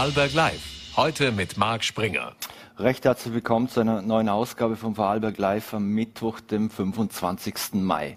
[0.00, 0.96] Vorarlberg Live.
[0.96, 2.32] Heute mit Marc Springer.
[2.78, 7.74] Recht herzlich willkommen zu einer neuen Ausgabe von Vorarlberg Live am Mittwoch, dem 25.
[7.74, 8.16] Mai.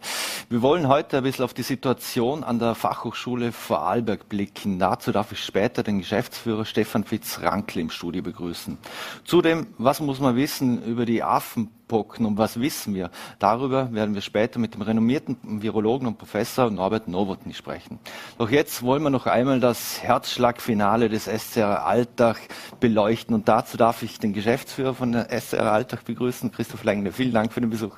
[0.49, 4.79] Wir wollen heute ein bisschen auf die Situation an der Fachhochschule Vorarlberg blicken.
[4.79, 8.77] Dazu darf ich später den Geschäftsführer Stefan Fitz-Rankl im Studio begrüßen.
[9.25, 13.11] Zudem, was muss man wissen über die Affen Pocken und was wissen wir?
[13.37, 17.99] Darüber werden wir später mit dem renommierten Virologen und Professor Norbert Nowotny sprechen.
[18.39, 22.37] Doch jetzt wollen wir noch einmal das Herzschlagfinale des SCR Alltag
[22.79, 27.11] beleuchten und dazu darf ich den Geschäftsführer von der SCR Alltag begrüßen, Christoph Lengle.
[27.11, 27.95] Vielen Dank für den Besuch.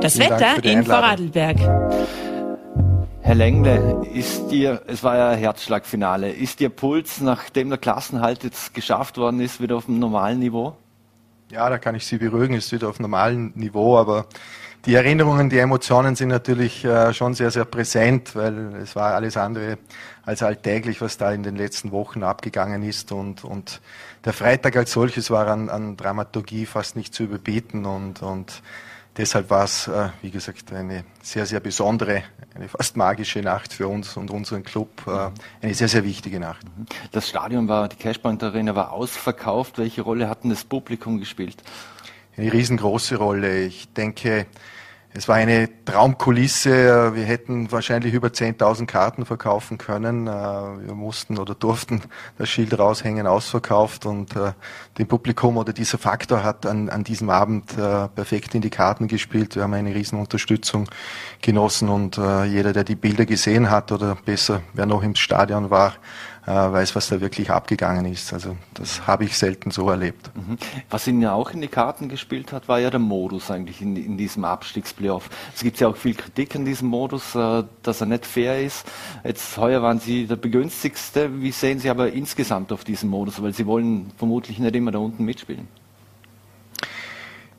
[0.00, 1.58] Das Vielen Wetter in Vorarlberg.
[3.20, 8.74] Herr Lengle, ist dir, es war ja Herzschlagfinale, ist Ihr Puls, nachdem der Klassenhalt jetzt
[8.74, 10.74] geschafft worden ist, wieder auf dem normalen Niveau?
[11.48, 14.26] Ja, da kann ich Sie beruhigen, es ist wieder auf normalem Niveau, aber
[14.84, 19.36] die Erinnerungen, die Emotionen sind natürlich äh, schon sehr, sehr präsent, weil es war alles
[19.36, 19.78] andere
[20.24, 23.80] als alltäglich, was da in den letzten Wochen abgegangen ist und, und
[24.24, 28.60] der Freitag als solches war an, an Dramaturgie fast nicht zu überbieten und, und
[29.16, 32.22] deshalb war es, äh, wie gesagt, eine sehr, sehr besondere,
[32.54, 35.06] eine fast magische Nacht für uns und unseren Club.
[35.06, 35.30] Äh,
[35.62, 36.64] eine sehr, sehr wichtige Nacht.
[36.64, 36.86] Mhm.
[37.12, 39.78] Das Stadion war, die Cashpoint Arena war ausverkauft.
[39.78, 41.62] Welche Rolle hat denn das Publikum gespielt?
[42.36, 43.64] Eine riesengroße Rolle.
[43.64, 44.46] Ich denke,
[45.16, 47.14] es war eine Traumkulisse.
[47.14, 50.26] Wir hätten wahrscheinlich über 10.000 Karten verkaufen können.
[50.26, 52.02] Äh, wir mussten oder durften
[52.36, 54.04] das Schild raushängen, ausverkauft.
[54.04, 54.52] Und äh,
[54.98, 59.08] dem Publikum oder dieser Faktor hat an, an diesem Abend äh, perfekt in die Karten
[59.08, 59.56] gespielt.
[59.56, 60.86] Wir haben eine riesen Unterstützung
[61.40, 65.94] genossen und jeder, der die Bilder gesehen hat oder besser, wer noch im Stadion war,
[66.54, 68.32] weiß, was da wirklich abgegangen ist.
[68.32, 70.30] Also das habe ich selten so erlebt.
[70.34, 70.58] Mhm.
[70.90, 73.96] Was Ihnen ja auch in die Karten gespielt hat, war ja der Modus eigentlich in,
[73.96, 75.28] in diesem Abstiegsplayoff.
[75.54, 78.86] Es gibt ja auch viel Kritik an diesem Modus, äh, dass er nicht fair ist.
[79.24, 81.40] Jetzt heuer waren Sie der begünstigste.
[81.40, 83.42] Wie sehen Sie aber insgesamt auf diesen Modus?
[83.42, 85.66] Weil Sie wollen vermutlich nicht immer da unten mitspielen.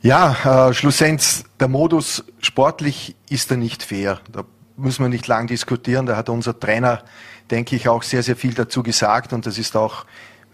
[0.01, 4.22] Ja, äh, schlussendlich der Modus sportlich ist er nicht fair.
[4.31, 4.45] Da
[4.78, 6.06] müssen wir nicht lang diskutieren.
[6.06, 7.03] Da hat unser Trainer
[7.52, 10.06] denke ich, auch sehr, sehr viel dazu gesagt und das ist auch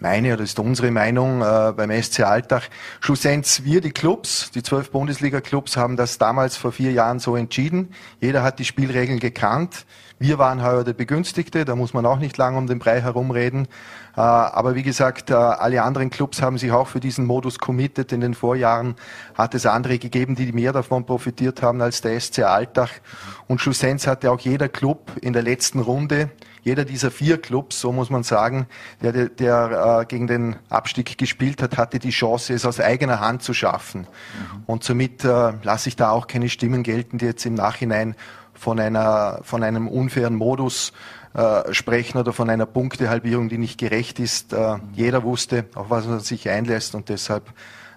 [0.04, 2.70] meine oder ist unsere Meinung äh, beim SC Alltag.
[3.00, 7.94] Schlussendlich wir, die Clubs, die zwölf Bundesliga-Clubs haben das damals vor vier Jahren so entschieden.
[8.20, 9.86] Jeder hat die Spielregeln gekannt.
[10.20, 13.68] Wir waren heuer der Begünstigte, da muss man auch nicht lange um den Brei herumreden.
[14.16, 18.12] Äh, aber wie gesagt, äh, alle anderen Clubs haben sich auch für diesen Modus committed.
[18.12, 18.96] In den Vorjahren
[19.36, 23.02] hat es andere gegeben, die mehr davon profitiert haben als der SC Alltag.
[23.48, 26.30] Und schlussendlich hatte auch jeder Club in der letzten Runde
[26.63, 28.68] jeder dieser vier Clubs, so muss man sagen,
[29.01, 33.19] der, der, der äh, gegen den Abstieg gespielt hat, hatte die Chance, es aus eigener
[33.19, 34.01] Hand zu schaffen.
[34.01, 34.63] Mhm.
[34.66, 38.16] Und somit äh, lasse ich da auch keine Stimmen gelten, die jetzt im Nachhinein
[38.53, 40.94] von einer, von einem unfairen Modus
[41.34, 44.53] äh, sprechen oder von einer Punktehalbierung, die nicht gerecht ist.
[44.53, 47.50] Äh, jeder wusste, auf was er sich einlässt und deshalb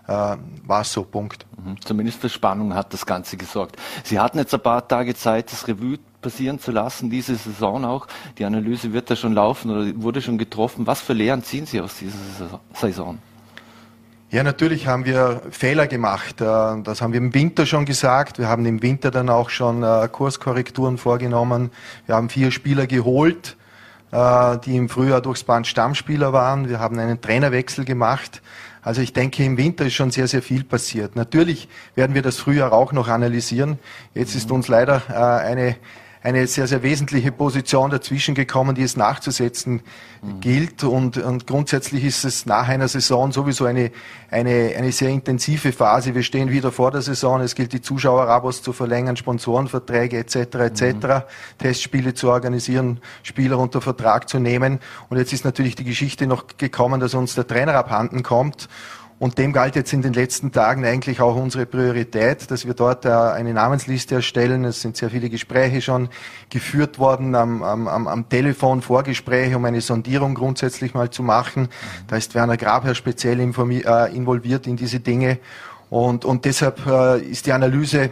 [0.09, 1.47] äh, war es so, Punkt.
[1.57, 1.81] Mhm.
[1.83, 3.77] Zumindest für Spannung hat das Ganze gesorgt.
[4.05, 8.09] Sie hatten jetzt ein paar Tage Zeit, das Revue passieren zu lassen, diese Saison auch.
[8.39, 10.85] Die Analyse wird da schon laufen oder wurde schon getroffen.
[10.85, 12.19] Was für Lehren ziehen Sie aus dieser
[12.75, 13.19] Saison?
[14.29, 16.41] Ja, natürlich haben wir Fehler gemacht.
[16.41, 16.45] Äh,
[16.83, 18.41] das haben wir im Winter schon gesagt.
[18.41, 21.71] Wir haben im Winter dann auch schon äh, Kurskorrekturen vorgenommen.
[22.07, 23.57] Wir haben vier Spieler geholt,
[24.11, 26.69] äh, die im Frühjahr durchs Band Stammspieler waren.
[26.69, 28.43] Wir haben einen Trainerwechsel gemacht.
[28.83, 31.15] Also ich denke, im Winter ist schon sehr, sehr viel passiert.
[31.15, 33.79] Natürlich werden wir das Frühjahr auch noch analysieren.
[34.13, 35.03] Jetzt ist uns leider
[35.43, 35.77] eine
[36.27, 39.83] eine sehr, sehr wesentliche Position dazwischen gekommen, die es nachzusetzen
[40.23, 40.41] mhm.
[40.41, 40.83] gilt.
[40.83, 43.93] Und, und grundsätzlich ist es nach einer Saison sowieso eine,
[44.29, 46.17] eine, eine sehr intensive Phase.
[46.17, 47.41] Wir stehen wieder vor der Saison.
[47.43, 50.35] Es gilt, die Zuschauerabos zu verlängern, Sponsorenverträge etc.
[50.35, 50.83] etc.
[50.83, 51.23] Mhm.
[51.59, 54.81] Testspiele zu organisieren, Spieler unter Vertrag zu nehmen.
[55.09, 58.69] Und jetzt ist natürlich die Geschichte noch gekommen, dass uns der Trainer abhanden kommt.
[59.19, 63.07] Und dem galt jetzt in den letzten Tagen eigentlich auch unsere Priorität, dass wir dort
[63.07, 64.65] äh, eine Namensliste erstellen.
[64.65, 66.11] Es sind sehr viele Gespräche schon
[66.51, 71.69] geführt worden am, am, am Telefon, Vorgespräche, um eine Sondierung grundsätzlich mal zu machen.
[72.09, 75.39] Da ist Werner Grabherr speziell äh, involviert in diese Dinge.
[75.89, 78.11] Und, und deshalb äh, ist die Analyse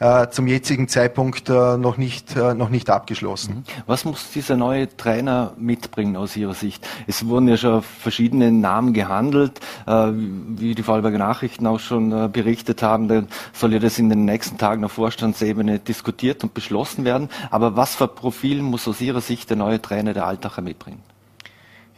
[0.00, 3.56] äh, zum jetzigen Zeitpunkt äh, noch, nicht, äh, noch nicht abgeschlossen.
[3.56, 3.64] Mhm.
[3.86, 6.86] Was muss dieser neue Trainer mitbringen aus Ihrer Sicht?
[7.06, 12.28] Es wurden ja schon verschiedene Namen gehandelt, äh, wie die Vorarlberger Nachrichten auch schon äh,
[12.30, 13.08] berichtet haben.
[13.08, 17.28] Dann soll ja das in den nächsten Tagen auf Vorstandsebene diskutiert und beschlossen werden.
[17.50, 21.02] Aber was für Profil muss aus Ihrer Sicht der neue Trainer der Altacher mitbringen?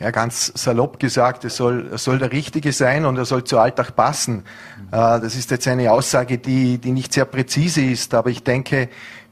[0.00, 3.58] Ja, ganz salopp gesagt, es soll, es soll der Richtige sein und er soll zu
[3.58, 4.44] Alltag passen.
[4.80, 4.90] Mhm.
[4.90, 8.88] das ist jetzt eine Aussage, die, die nicht sehr präzise ist, aber ich denke,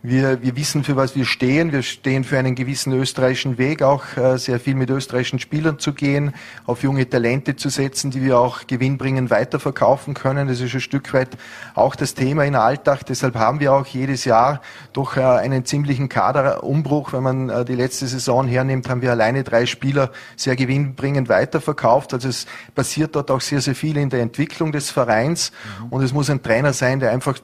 [0.08, 1.72] Wir, wir wissen, für was wir stehen.
[1.72, 5.92] Wir stehen für einen gewissen österreichischen Weg, auch äh, sehr viel mit österreichischen Spielern zu
[5.94, 6.32] gehen,
[6.64, 10.46] auf junge Talente zu setzen, die wir auch gewinnbringend weiterverkaufen können.
[10.46, 11.30] Das ist ein Stück weit
[11.74, 13.04] auch das Thema in Alltag.
[13.06, 14.60] Deshalb haben wir auch jedes Jahr
[14.92, 17.12] doch äh, einen ziemlichen Kaderumbruch.
[17.12, 22.14] Wenn man äh, die letzte Saison hernimmt, haben wir alleine drei Spieler sehr gewinnbringend weiterverkauft.
[22.14, 25.50] Also es passiert dort auch sehr, sehr viel in der Entwicklung des Vereins.
[25.80, 25.86] Mhm.
[25.88, 27.36] Und es muss ein Trainer sein, der einfach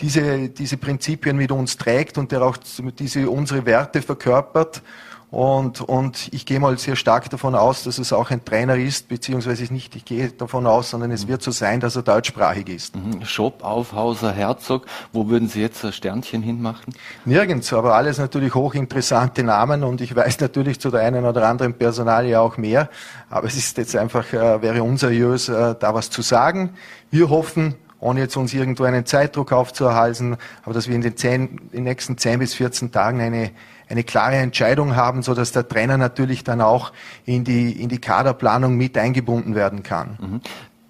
[0.00, 2.56] diese, diese Prinzipien mit uns trägt prägt und der auch
[2.98, 4.82] diese unsere Werte verkörpert.
[5.28, 9.08] Und, und ich gehe mal sehr stark davon aus, dass es auch ein Trainer ist,
[9.08, 12.94] beziehungsweise nicht, ich gehe davon aus, sondern es wird so sein, dass er deutschsprachig ist.
[12.94, 13.24] Mhm.
[13.24, 16.94] Schopp, Aufhauser, Herzog, wo würden Sie jetzt ein Sternchen hinmachen?
[17.24, 21.74] Nirgends, aber alles natürlich hochinteressante Namen und ich weiß natürlich zu der einen oder anderen
[21.74, 22.88] Personalie auch mehr,
[23.28, 26.76] aber es ist jetzt einfach, äh, wäre unseriös, äh, da was zu sagen.
[27.10, 31.42] Wir hoffen, ohne jetzt uns irgendwo einen Zeitdruck aufzuhalten, aber dass wir in den, 10,
[31.42, 33.50] in den nächsten 10 bis 14 Tagen eine,
[33.88, 36.92] eine klare Entscheidung haben, so dass der Trainer natürlich dann auch
[37.24, 40.18] in die, in die Kaderplanung mit eingebunden werden kann.
[40.20, 40.40] Mhm.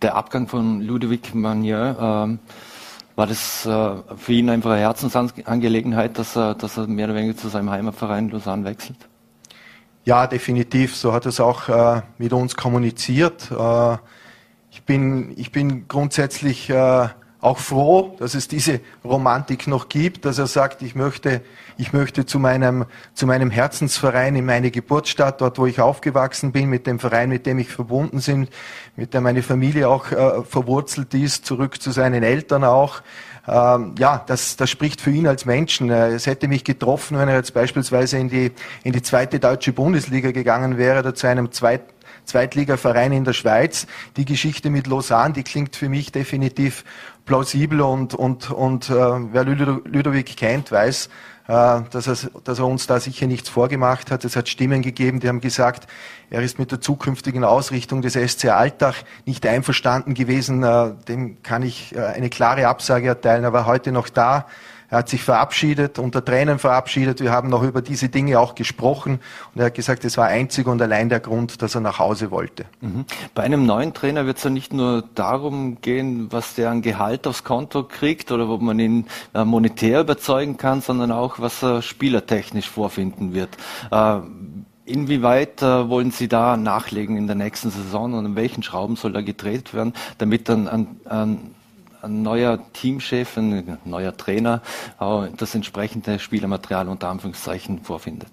[0.03, 2.39] Der Abgang von Ludovic Magnier, ähm,
[3.17, 7.37] war das äh, für ihn einfach eine Herzensangelegenheit, dass er, dass er mehr oder weniger
[7.37, 8.99] zu seinem Heimatverein Lausanne wechselt?
[10.05, 10.95] Ja, definitiv.
[10.95, 13.51] So hat er es auch äh, mit uns kommuniziert.
[13.51, 13.97] Äh,
[14.87, 17.09] bin, ich bin grundsätzlich äh,
[17.41, 21.43] auch froh, dass es diese Romantik noch gibt, dass er sagt, ich möchte,
[21.77, 26.69] ich möchte zu meinem, zu meinem Herzensverein in meine Geburtsstadt, dort wo ich aufgewachsen bin,
[26.69, 28.49] mit dem Verein, mit dem ich verbunden bin,
[28.97, 33.03] mit dem meine Familie auch äh, verwurzelt ist, zurück zu seinen Eltern auch.
[33.47, 35.91] Ähm, ja, das, das spricht für ihn als Menschen.
[35.91, 38.51] Äh, es hätte mich getroffen, wenn er jetzt beispielsweise in die,
[38.83, 41.96] in die zweite deutsche Bundesliga gegangen wäre oder zu einem zweiten
[42.27, 43.87] Zweitligaverein in der Schweiz.
[44.17, 46.85] Die Geschichte mit Lausanne, die klingt für mich definitiv
[47.25, 51.09] plausibel und, und, und äh, wer Ludovic kennt, weiß,
[51.49, 54.25] äh, dass, er, dass er uns da sicher nichts vorgemacht hat.
[54.25, 55.89] Es hat Stimmen gegeben, die haben gesagt,
[56.31, 58.95] er ist mit der zukünftigen Ausrichtung des SC Alltag
[59.27, 60.63] nicht einverstanden gewesen.
[60.63, 63.45] Äh, dem kann ich äh, eine klare Absage erteilen.
[63.45, 64.47] Er war heute noch da.
[64.91, 67.21] Er hat sich verabschiedet, unter Tränen verabschiedet.
[67.21, 69.21] Wir haben noch über diese Dinge auch gesprochen.
[69.55, 72.31] Und er hat gesagt, es war einzig und allein der Grund, dass er nach Hause
[72.31, 72.67] wollte.
[72.81, 73.05] Mhm.
[73.35, 77.27] Bei einem neuen Trainer wird es ja nicht nur darum gehen, was der an Gehalt
[77.27, 81.83] aufs Konto kriegt oder ob man ihn äh, monetär überzeugen kann, sondern auch, was er
[81.83, 83.51] spielertechnisch vorfinden wird.
[83.91, 84.21] Äh,
[84.87, 89.13] Inwieweit äh, wollen Sie da nachlegen in der nächsten Saison und an welchen Schrauben soll
[89.13, 91.55] da gedreht werden, damit dann an, an ein
[92.09, 94.63] neuer Teamchef, ein neuer Trainer
[94.99, 98.31] das entsprechende Spielermaterial unter Anführungszeichen vorfindet.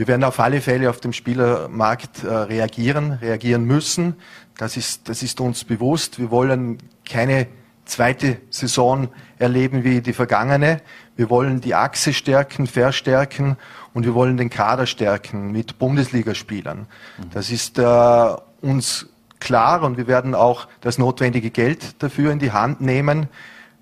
[0.00, 4.14] Wir werden auf alle Fälle auf dem Spielermarkt äh, reagieren, reagieren müssen.
[4.56, 6.18] Das ist, das ist uns bewusst.
[6.18, 7.48] Wir wollen keine
[7.84, 9.08] zweite Saison
[9.38, 10.80] erleben wie die vergangene.
[11.16, 13.58] Wir wollen die Achse stärken, verstärken
[13.92, 16.86] und wir wollen den Kader stärken mit Bundesligaspielern.
[17.18, 17.30] Mhm.
[17.34, 19.09] Das ist äh, uns
[19.40, 23.28] klar und wir werden auch das notwendige Geld dafür in die Hand nehmen.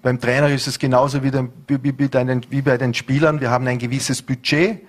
[0.03, 1.31] Beim Trainer ist es genauso wie,
[2.63, 3.41] bei den Spielern.
[3.41, 4.81] Wir haben ein gewisses Budget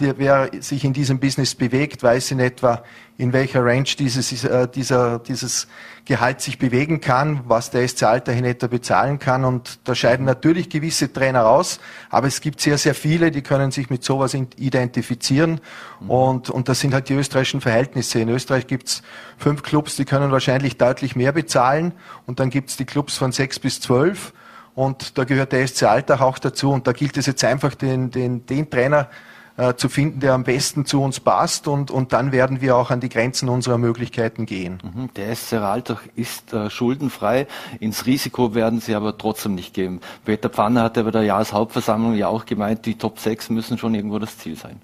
[0.00, 2.82] wer sich in diesem Business bewegt, weiß in etwa,
[3.18, 5.68] in welcher Range dieses, äh, dieser, dieses
[6.04, 9.44] Gehalt sich bewegen kann, was der SC Alter in etwa bezahlen kann.
[9.44, 13.70] Und da scheiden natürlich gewisse Trainer aus, aber es gibt sehr, sehr viele, die können
[13.70, 15.60] sich mit sowas identifizieren.
[16.00, 16.10] Mhm.
[16.10, 18.20] Und, und das sind halt die österreichischen Verhältnisse.
[18.20, 19.02] In Österreich gibt's
[19.38, 21.92] fünf Clubs, die können wahrscheinlich deutlich mehr bezahlen.
[22.26, 24.32] Und dann gibt's die Clubs von sechs bis zwölf.
[24.76, 26.70] Und da gehört der SC Alltag auch dazu.
[26.70, 29.08] Und da gilt es jetzt einfach, den, den, den Trainer
[29.56, 32.90] äh, zu finden, der am besten zu uns passt und, und dann werden wir auch
[32.90, 34.78] an die Grenzen unserer Möglichkeiten gehen.
[34.82, 35.10] Mhm.
[35.14, 37.46] Der SC Raltach ist äh, schuldenfrei,
[37.80, 40.00] ins Risiko werden sie aber trotzdem nicht gehen.
[40.24, 43.94] Peter Pfanner hat ja bei der Jahreshauptversammlung ja auch gemeint, die Top 6 müssen schon
[43.94, 44.80] irgendwo das Ziel sein.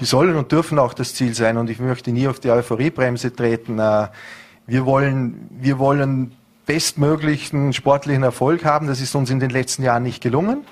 [0.00, 3.34] Die sollen und dürfen auch das Ziel sein und ich möchte nie auf die Euphoriebremse
[3.34, 3.78] treten.
[3.78, 4.08] Äh,
[4.66, 6.32] wir wollen, wir wollen
[6.66, 8.86] bestmöglichen sportlichen Erfolg haben.
[8.86, 10.64] Das ist uns in den letzten Jahren nicht gelungen.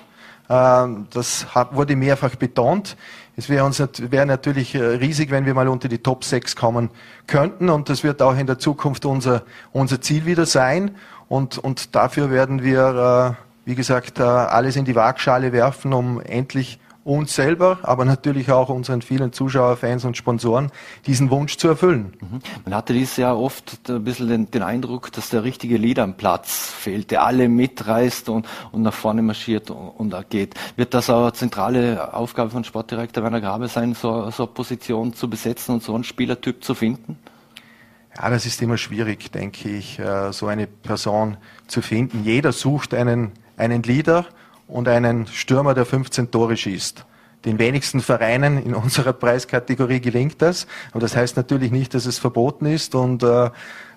[0.49, 2.97] Ähm, das wurde mehrfach betont.
[3.35, 6.89] Es wäre uns wäre natürlich äh, riesig, wenn wir mal unter die Top 6 kommen
[7.25, 7.69] könnten.
[7.69, 10.95] Und das wird auch in der Zukunft unser, unser Ziel wieder sein.
[11.29, 13.35] Und, und dafür werden wir,
[13.65, 18.51] äh, wie gesagt, äh, alles in die Waagschale werfen, um endlich uns selber, aber natürlich
[18.51, 20.71] auch unseren vielen Zuschauer, Fans und Sponsoren,
[21.05, 22.13] diesen Wunsch zu erfüllen.
[22.21, 22.39] Mhm.
[22.63, 26.15] Man hatte dieses Jahr oft ein bisschen den, den, Eindruck, dass der richtige Leader am
[26.15, 30.55] Platz fehlt, der alle mitreißt und, und nach vorne marschiert und, und geht.
[30.77, 35.13] Wird das auch eine zentrale Aufgabe von Sportdirektor Werner Grabe sein, so, so eine Position
[35.13, 37.17] zu besetzen und so einen Spielertyp zu finden?
[38.15, 42.23] Ja, das ist immer schwierig, denke ich, äh, so eine Person zu finden.
[42.23, 44.25] Jeder sucht einen, einen Leader
[44.67, 47.05] und einen Stürmer, der 15 Tore schießt.
[47.45, 50.67] Den wenigsten Vereinen in unserer Preiskategorie gelingt das.
[50.91, 53.51] Aber das heißt natürlich nicht, dass es verboten ist und äh, äh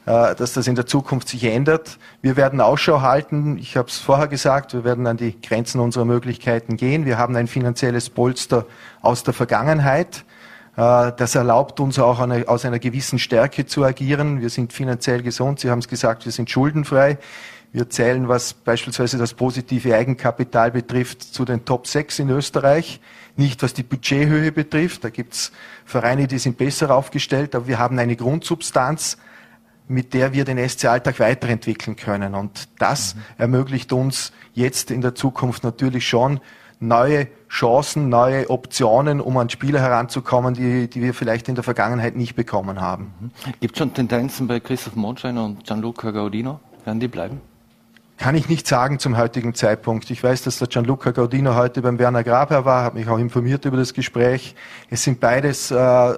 [0.07, 1.99] dass das in der Zukunft sich ändert.
[2.23, 3.59] Wir werden Ausschau halten.
[3.59, 7.05] Ich habe es vorher gesagt, wir werden an die Grenzen unserer Möglichkeiten gehen.
[7.05, 8.67] Wir haben ein finanzielles Polster
[9.01, 10.25] aus der Vergangenheit.
[10.77, 14.41] Äh, das erlaubt uns auch eine, aus einer gewissen Stärke zu agieren.
[14.41, 15.61] Wir sind finanziell gesund.
[15.61, 17.19] Sie haben es gesagt, wir sind schuldenfrei.
[17.77, 23.03] Wir zählen, was beispielsweise das positive Eigenkapital betrifft, zu den Top 6 in Österreich.
[23.37, 25.05] Nicht was die Budgethöhe betrifft.
[25.05, 25.53] Da gibt es
[25.85, 29.19] Vereine, die sind besser aufgestellt, aber wir haben eine Grundsubstanz,
[29.89, 32.35] mit der wir den SC-Alltag weiterentwickeln können.
[32.35, 33.21] Und das mhm.
[33.37, 36.41] ermöglicht uns jetzt in der Zukunft natürlich schon
[36.81, 42.17] neue Chancen, neue Optionen, um an Spieler heranzukommen, die, die wir vielleicht in der Vergangenheit
[42.17, 43.13] nicht bekommen haben.
[43.21, 43.31] Mhm.
[43.61, 46.59] Gibt es schon Tendenzen bei Christoph Mondschein und Gianluca Gaudino?
[46.87, 47.43] Werden die bleiben?
[48.17, 50.11] Kann ich nicht sagen zum heutigen Zeitpunkt.
[50.11, 53.67] Ich weiß, dass der Gianluca Gaudino heute beim Werner Graber war, habe mich auch informiert
[53.67, 54.55] über das Gespräch.
[54.89, 56.15] Es sind beides äh,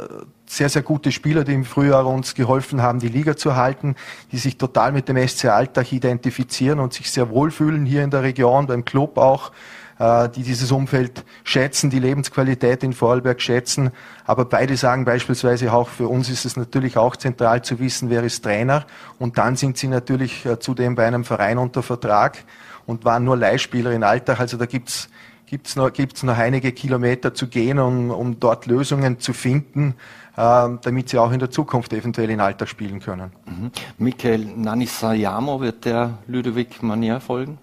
[0.47, 3.97] sehr, sehr gute Spieler, die im Frühjahr uns geholfen haben, die Liga zu halten,
[4.31, 8.23] die sich total mit dem SC Alltag identifizieren und sich sehr wohlfühlen hier in der
[8.23, 9.51] Region, beim Club auch.
[9.99, 13.91] Äh, die dieses Umfeld schätzen, die Lebensqualität in Vorarlberg schätzen.
[14.25, 18.23] Aber beide sagen beispielsweise auch, für uns ist es natürlich auch zentral zu wissen, wer
[18.23, 18.87] ist Trainer.
[19.19, 22.45] Und dann sind sie natürlich äh, zudem bei einem Verein unter Vertrag
[22.87, 24.39] und waren nur Leihspieler in Alltag.
[24.39, 25.09] Also da gibt's
[25.47, 29.95] gibt's noch, gibt's noch einige Kilometer zu gehen, um, um dort Lösungen zu finden,
[30.37, 33.33] äh, damit sie auch in der Zukunft eventuell in Alltag spielen können.
[33.47, 33.71] Mhm.
[33.99, 37.59] Michael Nanisayamo, wird der Ludovic Manier folgen?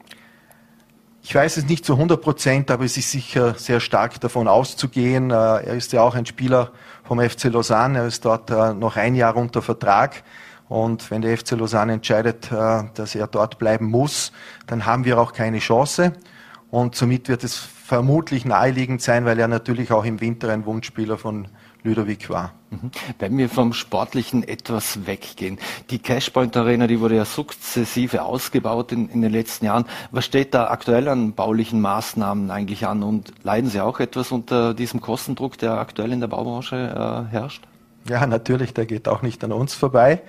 [1.28, 5.32] Ich weiß es nicht zu 100 Prozent, aber es ist sicher sehr stark davon auszugehen.
[5.32, 6.72] Äh, er ist ja auch ein Spieler
[7.04, 7.98] vom FC Lausanne.
[7.98, 10.24] Er ist dort äh, noch ein Jahr unter Vertrag.
[10.70, 14.34] Und wenn der FC Lausanne entscheidet, äh, dass er dort bleiben muss,
[14.68, 16.14] dann haben wir auch keine Chance.
[16.70, 21.18] Und somit wird es vermutlich naheliegend sein, weil er natürlich auch im Winter ein Wunschspieler
[21.18, 21.48] von
[21.86, 22.54] Ludovic war.
[22.72, 22.92] Mhm.
[23.20, 25.60] Wenn wir vom Sportlichen etwas weggehen.
[25.90, 29.86] Die Cashpoint Arena, die wurde ja sukzessive ausgebaut in, in, den letzten Jahren.
[30.12, 34.74] Was steht da aktuell an baulichen Maßnahmen eigentlich an und leiden Sie auch etwas unter
[34.74, 37.64] diesem Kostendruck, der aktuell in der Baubranche äh, herrscht?
[38.08, 40.22] Ja, natürlich, der geht auch nicht an uns vorbei.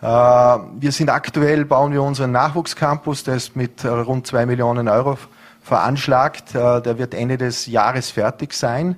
[0.00, 4.88] Äh, wir sind aktuell, bauen wir unseren Nachwuchscampus, der ist mit äh, rund zwei Millionen
[4.88, 5.18] Euro
[5.62, 6.54] veranschlagt.
[6.54, 8.96] Äh, der wird Ende des Jahres fertig sein.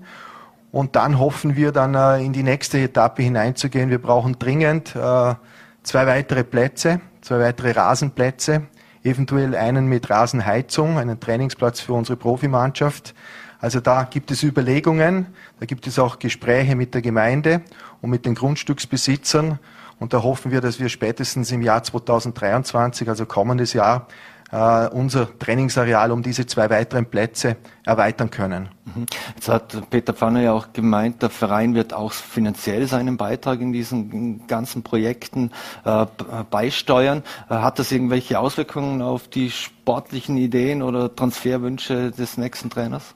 [0.73, 3.91] Und dann hoffen wir dann äh, in die nächste Etappe hineinzugehen.
[3.91, 5.35] Wir brauchen dringend äh,
[5.83, 8.63] zwei weitere Plätze, zwei weitere Rasenplätze,
[9.03, 13.15] eventuell einen mit Rasenheizung, einen Trainingsplatz für unsere Profimannschaft.
[13.59, 15.27] Also da gibt es Überlegungen,
[15.59, 17.63] da gibt es auch Gespräche mit der Gemeinde
[18.01, 19.59] und mit den Grundstücksbesitzern.
[19.99, 24.07] Und da hoffen wir, dass wir spätestens im Jahr 2023, also kommendes Jahr,
[24.53, 28.69] äh, unser Trainingsareal um diese zwei weiteren Plätze erweitern können.
[28.85, 29.07] Mhm.
[29.35, 33.73] Jetzt hat Peter Pfanner ja auch gemeint, der Verein wird auch finanziell seinen Beitrag in
[33.73, 35.51] diesen ganzen Projekten
[35.85, 36.07] äh,
[36.51, 37.23] beisteuern.
[37.49, 43.15] Äh, hat das irgendwelche Auswirkungen auf die sportlichen Ideen oder Transferwünsche des nächsten Trainers?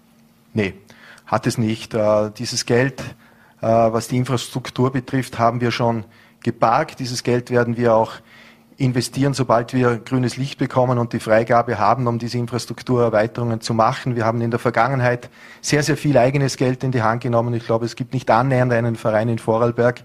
[0.52, 0.74] Nee,
[1.26, 1.94] hat es nicht.
[1.94, 3.00] Äh, dieses Geld,
[3.60, 6.04] äh, was die Infrastruktur betrifft, haben wir schon
[6.44, 7.00] geparkt.
[7.00, 8.12] Dieses Geld werden wir auch
[8.76, 14.16] investieren, sobald wir grünes Licht bekommen und die Freigabe haben, um diese Infrastrukturerweiterungen zu machen.
[14.16, 17.54] Wir haben in der Vergangenheit sehr, sehr viel eigenes Geld in die Hand genommen.
[17.54, 20.02] Ich glaube, es gibt nicht annähernd einen Verein in Vorarlberg,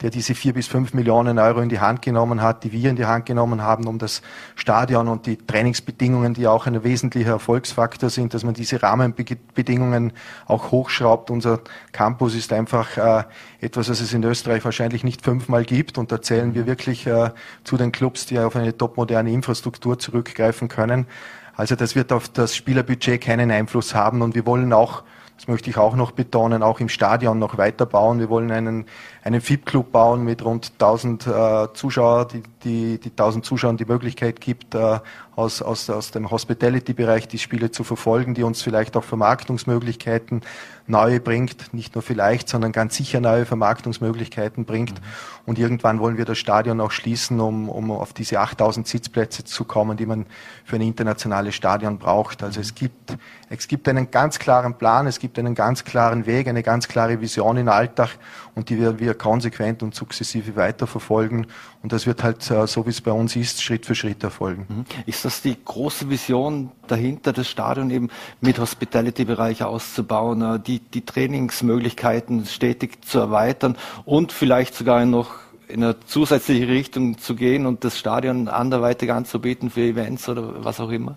[0.00, 2.96] der diese vier bis fünf Millionen Euro in die Hand genommen hat, die wir in
[2.96, 4.22] die Hand genommen haben, um das
[4.56, 10.12] Stadion und die Trainingsbedingungen, die auch ein wesentlicher Erfolgsfaktor sind, dass man diese Rahmenbedingungen
[10.46, 11.30] auch hochschraubt.
[11.30, 11.60] Unser
[11.92, 13.24] Campus ist einfach äh,
[13.60, 17.30] etwas, was es in Österreich wahrscheinlich nicht fünfmal gibt und da zählen wir wirklich äh,
[17.64, 21.06] zu den Clubs, die auf eine topmoderne Infrastruktur zurückgreifen können.
[21.54, 25.02] Also das wird auf das Spielerbudget keinen Einfluss haben und wir wollen auch
[25.42, 28.20] das möchte ich auch noch betonen, auch im Stadion noch weiter bauen.
[28.20, 28.86] Wir wollen einen,
[29.24, 34.40] einen FIP-Club bauen mit rund 1000 äh, Zuschauern, die, die, die 1000 Zuschauern die Möglichkeit
[34.40, 35.00] gibt, äh,
[35.34, 40.42] aus, aus, aus dem Hospitality-Bereich die Spiele zu verfolgen, die uns vielleicht auch Vermarktungsmöglichkeiten
[40.86, 45.00] neue bringt, nicht nur vielleicht, sondern ganz sicher neue Vermarktungsmöglichkeiten bringt.
[45.00, 45.06] Mhm.
[45.46, 49.64] Und irgendwann wollen wir das Stadion auch schließen, um, um auf diese 8000 Sitzplätze zu
[49.64, 50.26] kommen, die man
[50.64, 52.42] für ein internationales Stadion braucht.
[52.42, 53.16] Also es gibt,
[53.48, 57.20] es gibt einen ganz klaren Plan, es gibt einen ganz klaren Weg, eine ganz klare
[57.20, 58.10] Vision in Alltag
[58.54, 61.46] und die werden wir konsequent und sukzessive weiterverfolgen.
[61.82, 64.66] Und das wird halt, äh, so wie es bei uns ist, Schritt für Schritt erfolgen.
[64.68, 64.84] Mhm.
[65.06, 68.08] Ist das die große Vision dahinter, das Stadion eben
[68.40, 75.30] mit Hospitality-Bereich auszubauen, äh, die, die Trainingsmöglichkeiten stetig zu erweitern und vielleicht sogar noch
[75.68, 80.80] in eine zusätzliche Richtung zu gehen und das Stadion anderweitig anzubieten für Events oder was
[80.80, 81.16] auch immer?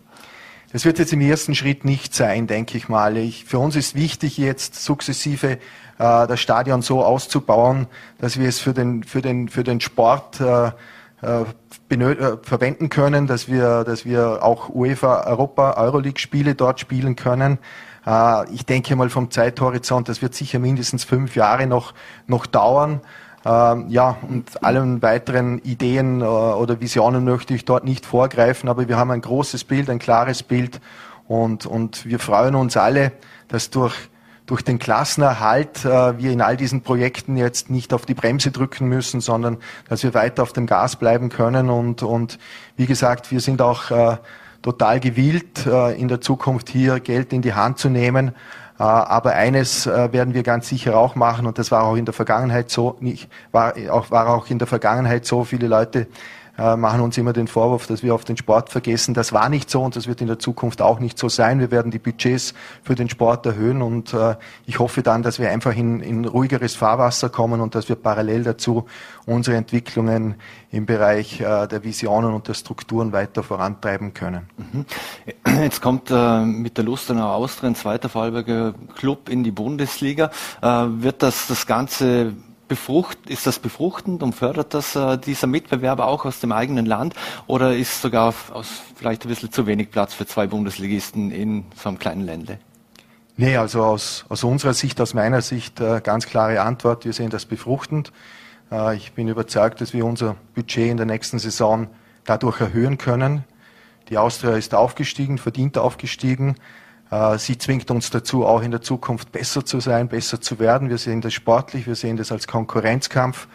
[0.75, 3.15] Das wird jetzt im ersten Schritt nicht sein, denke ich mal.
[3.15, 5.57] Ich, für uns ist wichtig, jetzt sukzessive äh,
[5.97, 10.71] das Stadion so auszubauen, dass wir es für den, für den, für den Sport äh,
[11.21, 11.45] äh,
[11.95, 17.57] äh, verwenden können, dass wir, dass wir auch UEFA Europa Euroleague Spiele dort spielen können.
[18.05, 21.93] Äh, ich denke mal vom Zeithorizont, das wird sicher mindestens fünf Jahre noch,
[22.27, 22.99] noch dauern.
[23.45, 28.87] Ähm, ja, und allen weiteren Ideen äh, oder Visionen möchte ich dort nicht vorgreifen, aber
[28.87, 30.81] wir haben ein großes Bild, ein klares Bild.
[31.27, 33.11] Und, und wir freuen uns alle,
[33.47, 33.93] dass durch,
[34.47, 38.87] durch den Klassenerhalt äh, wir in all diesen Projekten jetzt nicht auf die Bremse drücken
[38.87, 39.57] müssen, sondern
[39.89, 41.69] dass wir weiter auf dem Gas bleiben können.
[41.69, 42.39] Und, und
[42.77, 44.17] wie gesagt, wir sind auch äh,
[44.63, 48.33] total gewillt, in der Zukunft hier Geld in die Hand zu nehmen
[48.83, 52.13] aber eines äh, werden wir ganz sicher auch machen und das war auch in der
[52.13, 55.45] Vergangenheit so, nicht, war, auch, war auch in der Vergangenheit so.
[55.45, 56.07] Viele Leute
[56.57, 59.13] äh, machen uns immer den Vorwurf, dass wir auf den Sport vergessen.
[59.13, 61.59] Das war nicht so und das wird in der Zukunft auch nicht so sein.
[61.59, 64.35] Wir werden die Budgets für den Sport erhöhen und äh,
[64.65, 68.43] ich hoffe dann, dass wir einfach in, in ruhigeres Fahrwasser kommen und dass wir parallel
[68.43, 68.85] dazu
[69.25, 70.35] unsere Entwicklungen
[70.71, 74.47] im Bereich äh, der Visionen und der Strukturen weiter vorantreiben können.
[74.57, 74.85] Mhm.
[75.61, 80.31] Jetzt kommt äh, mit der Lustenau Austria ein zweiter Vorarlberger Club in die Bundesliga.
[80.61, 82.33] Wird das das Ganze
[82.67, 87.13] befrucht, ist das befruchtend und fördert das äh, dieser Mitbewerb auch aus dem eigenen Land
[87.47, 91.89] oder ist sogar aus vielleicht ein bisschen zu wenig Platz für zwei Bundesligisten in so
[91.89, 92.59] einem kleinen Ländle?
[93.37, 97.03] Nee, also aus, aus unserer Sicht, aus meiner Sicht äh, ganz klare Antwort.
[97.03, 98.13] Wir sehen das befruchtend.
[98.71, 101.87] Äh, ich bin überzeugt, dass wir unser Budget in der nächsten Saison
[102.23, 103.43] dadurch erhöhen können.
[104.09, 106.55] Die Austria ist aufgestiegen, verdient aufgestiegen.
[107.11, 110.89] Äh, sie zwingt uns dazu, auch in der Zukunft besser zu sein, besser zu werden.
[110.89, 113.47] Wir sehen das sportlich, wir sehen das als Konkurrenzkampf.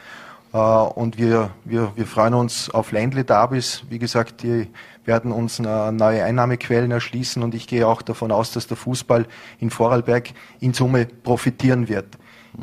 [0.52, 3.84] Äh, und wir, wir, wir freuen uns auf Ländle-Derbys.
[3.88, 4.68] Wie gesagt, die
[5.04, 9.26] werden uns neue Einnahmequellen erschließen und ich gehe auch davon aus, dass der Fußball
[9.58, 10.30] in Vorarlberg
[10.60, 12.18] in Summe profitieren wird.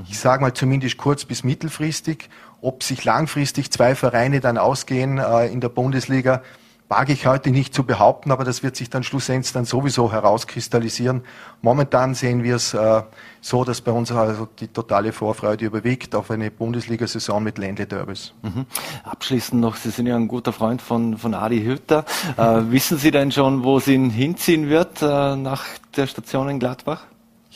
[0.08, 2.30] Ich sage mal zumindest kurz bis mittelfristig.
[2.62, 6.42] Ob sich langfristig zwei Vereine dann ausgehen äh, in der Bundesliga,
[6.90, 11.24] wage ich heute nicht zu behaupten, aber das wird sich dann schlussendlich dann sowieso herauskristallisieren.
[11.62, 13.04] Momentan sehen wir es äh,
[13.42, 18.34] so, dass bei uns also die totale Vorfreude überwiegt auf eine Bundesliga-Saison mit Ländle-Derbys.
[18.42, 18.66] Mhm.
[19.04, 22.06] Abschließend noch, Sie sind ja ein guter Freund von, von Adi Hütter.
[22.38, 26.60] Äh, wissen Sie denn schon, wo es ihn hinziehen wird äh, nach der Station in
[26.60, 27.04] Gladbach?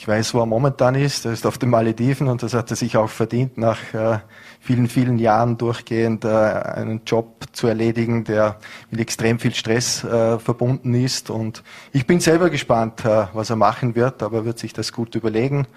[0.02, 1.28] Ich weiß, wo er momentan ist.
[1.28, 4.18] Er ist auf den Malediven und das hat er sich auch verdient, nach äh,
[4.60, 8.58] vielen, vielen Jahren durchgehend äh, einen Job zu erledigen, der
[8.90, 11.30] mit extrem viel Stress äh, verbunden ist.
[11.30, 11.62] Und
[11.92, 15.68] ich bin selber gespannt, was er machen wird, aber er wird sich das gut überlegen.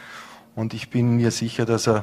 [0.55, 2.03] Und ich bin mir sicher, dass er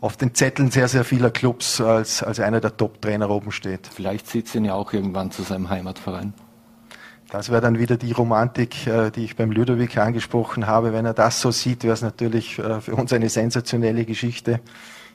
[0.00, 3.88] auf den Zetteln sehr, sehr vieler Clubs als, als einer der Top-Trainer oben steht.
[3.92, 6.34] Vielleicht zieht ihn ja auch irgendwann zu seinem Heimatverein.
[7.30, 10.92] Das wäre dann wieder die Romantik, äh, die ich beim Ludovic angesprochen habe.
[10.92, 14.60] Wenn er das so sieht, wäre es natürlich äh, für uns eine sensationelle Geschichte.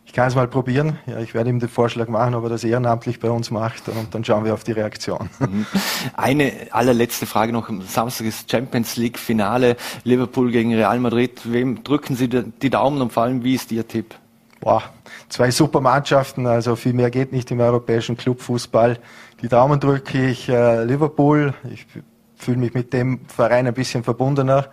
[0.05, 0.97] Ich kann es mal probieren.
[1.05, 4.13] Ja, ich werde ihm den Vorschlag machen, ob er das ehrenamtlich bei uns macht und
[4.13, 5.29] dann schauen wir auf die Reaktion.
[5.39, 5.65] Mhm.
[6.13, 7.69] Eine allerletzte Frage noch.
[7.69, 11.39] Am Samstag ist Champions League Finale Liverpool gegen Real Madrid.
[11.45, 14.15] Wem drücken Sie die Daumen und vor allem, wie ist Ihr Tipp?
[14.59, 14.83] Boah,
[15.29, 18.99] zwei super Mannschaften, also viel mehr geht nicht im europäischen Clubfußball.
[19.41, 21.55] Die Daumen drücke ich äh, Liverpool.
[21.71, 21.87] Ich
[22.35, 24.67] fühle mich mit dem Verein ein bisschen verbundener.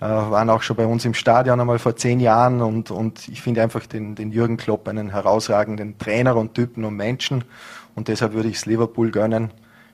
[0.00, 3.42] Äh, waren auch schon bei uns im Stadion einmal vor zehn Jahren und, und ich
[3.42, 7.44] finde einfach den, den Jürgen Klopp einen herausragenden Trainer und Typen und Menschen
[7.94, 9.50] und deshalb würde ich es Liverpool gönnen.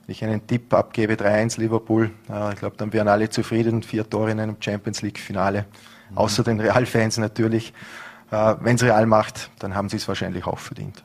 [0.07, 4.09] Wenn ich einen Tipp abgebe, 3-1 Liverpool, äh, ich glaube, dann wären alle zufrieden, vier
[4.09, 5.65] Tore in einem Champions League Finale,
[6.11, 6.19] mhm.
[6.19, 7.73] außer den Real-Fans natürlich.
[8.31, 11.03] Äh, Wenn es Real macht, dann haben sie es wahrscheinlich auch verdient.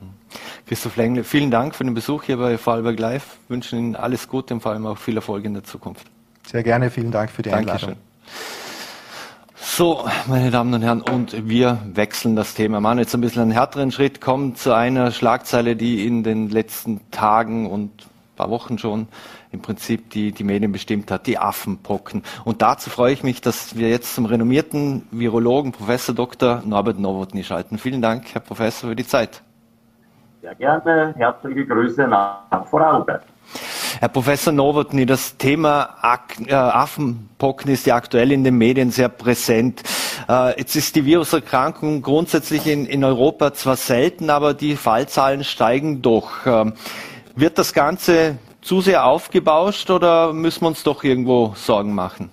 [0.68, 3.38] Christoph Lengle, vielen Dank für den Besuch hier bei Vorarlberg Live.
[3.48, 6.08] Wir wünschen Ihnen alles Gute und vor allem auch viel Erfolg in der Zukunft.
[6.46, 7.90] Sehr gerne, vielen Dank für die Dankeschön.
[7.90, 8.04] Einladung.
[9.62, 12.82] So, meine Damen und Herren, und wir wechseln das Thema.
[12.82, 17.02] Machen jetzt ein bisschen einen härteren Schritt, kommen zu einer Schlagzeile, die in den letzten
[17.12, 17.92] Tagen und
[18.40, 19.08] paar Wochen schon
[19.52, 22.24] im Prinzip die, die Medien bestimmt hat, die Affenpocken.
[22.46, 26.64] Und dazu freue ich mich, dass wir jetzt zum renommierten Virologen, Professor Dr.
[26.66, 27.78] Norbert Nowotny schalten.
[27.78, 29.44] Vielen Dank, Herr Professor, für die Zeit.
[30.42, 31.14] Sehr gerne.
[31.18, 33.24] Herzliche Grüße nach Vorarlberg.
[34.00, 35.96] Herr Professor Nowotny, das Thema
[36.46, 39.84] äh, Affenpocken ist ja aktuell in den Medien sehr präsent.
[40.30, 46.02] Äh, jetzt ist die Viruserkrankung grundsätzlich in, in Europa zwar selten, aber die Fallzahlen steigen
[46.02, 46.46] doch.
[46.46, 46.74] Ähm,
[47.36, 52.30] wird das Ganze zu sehr aufgebauscht oder müssen wir uns doch irgendwo Sorgen machen?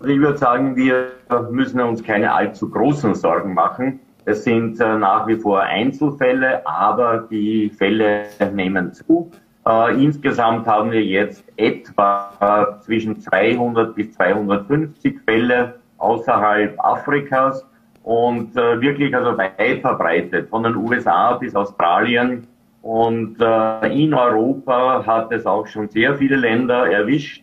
[0.00, 1.12] Also ich würde sagen, wir
[1.52, 4.00] müssen uns keine allzu großen Sorgen machen.
[4.24, 9.30] Es sind äh, nach wie vor Einzelfälle, aber die Fälle nehmen zu.
[9.66, 17.66] Äh, insgesamt haben wir jetzt etwa äh, zwischen 200 bis 250 Fälle außerhalb Afrikas
[18.04, 22.46] und äh, wirklich also weit verbreitet, von den USA bis Australien.
[22.82, 27.41] Und äh, in Europa hat es auch schon sehr viele Länder erwischt,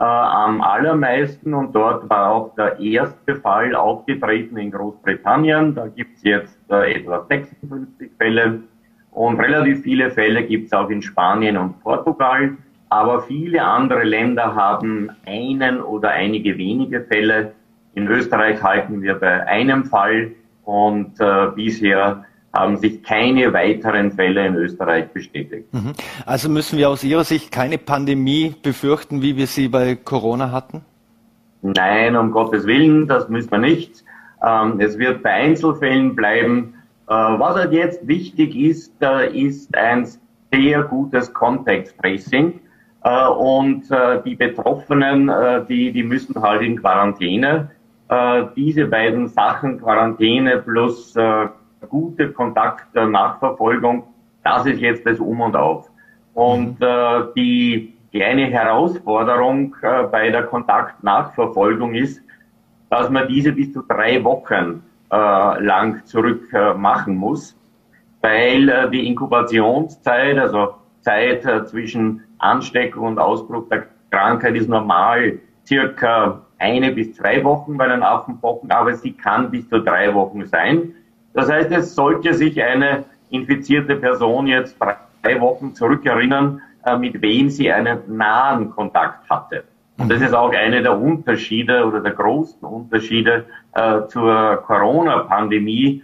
[0.00, 1.52] äh, am allermeisten.
[1.52, 5.74] Und dort war auch der erste Fall aufgetreten in Großbritannien.
[5.74, 8.60] Da gibt es jetzt äh, etwa 56 Fälle.
[9.10, 12.56] Und relativ viele Fälle gibt es auch in Spanien und Portugal.
[12.88, 17.52] Aber viele andere Länder haben einen oder einige wenige Fälle.
[17.94, 20.32] In Österreich halten wir bei einem Fall
[20.64, 25.72] und äh, bisher haben sich keine weiteren Fälle in Österreich bestätigt.
[25.72, 25.92] Mhm.
[26.26, 30.82] Also müssen wir aus Ihrer Sicht keine Pandemie befürchten, wie wir sie bei Corona hatten?
[31.62, 34.02] Nein, um Gottes Willen, das müssen wir nicht.
[34.44, 36.74] Ähm, es wird bei Einzelfällen bleiben.
[37.06, 40.08] Äh, was halt jetzt wichtig ist, äh, ist ein
[40.52, 42.60] sehr gutes Contact Tracing.
[43.02, 43.84] Äh, und
[44.24, 45.30] die Betroffenen,
[45.68, 47.70] die, die müssen halt in Quarantäne.
[48.56, 51.14] Diese beiden Sachen, Quarantäne plus
[51.88, 54.04] gute Kontaktnachverfolgung,
[54.44, 55.90] das ist jetzt das Um und Auf.
[56.34, 57.32] Und mhm.
[57.36, 59.74] die, die eine Herausforderung
[60.10, 62.22] bei der Kontaktnachverfolgung ist,
[62.88, 65.14] dass man diese bis zu drei Wochen äh,
[65.62, 67.56] lang zurück äh, machen muss,
[68.20, 75.38] weil äh, die Inkubationszeit, also Zeit äh, zwischen Ansteckung und Ausbruch der Krankheit ist normal
[75.66, 80.46] circa eine bis zwei Wochen bei den Affenpocken, aber sie kann bis zu drei Wochen
[80.46, 80.94] sein.
[81.32, 84.76] Das heißt, es sollte sich eine infizierte Person jetzt
[85.22, 89.64] drei Wochen zurückerinnern, äh, mit wem sie einen nahen Kontakt hatte.
[89.98, 96.02] Und das ist auch einer der Unterschiede oder der großen Unterschiede äh, zur Corona-Pandemie.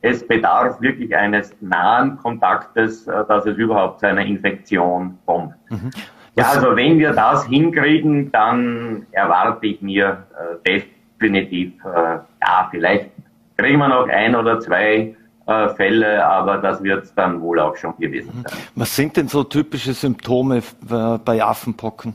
[0.00, 5.54] Es bedarf wirklich eines nahen Kontaktes, äh, dass es überhaupt zu einer Infektion kommt.
[5.70, 5.90] Mhm.
[6.34, 10.24] Ja, also wenn wir das hinkriegen, dann erwarte ich mir
[10.64, 10.82] äh,
[11.20, 13.10] definitiv, ja, vielleicht
[13.58, 15.16] kriegen wir noch ein oder zwei
[15.46, 18.44] äh, Fälle, aber das wird es dann wohl auch schon gewesen mhm.
[18.48, 18.58] sein.
[18.76, 22.14] Was sind denn so typische Symptome äh, bei Affenpocken?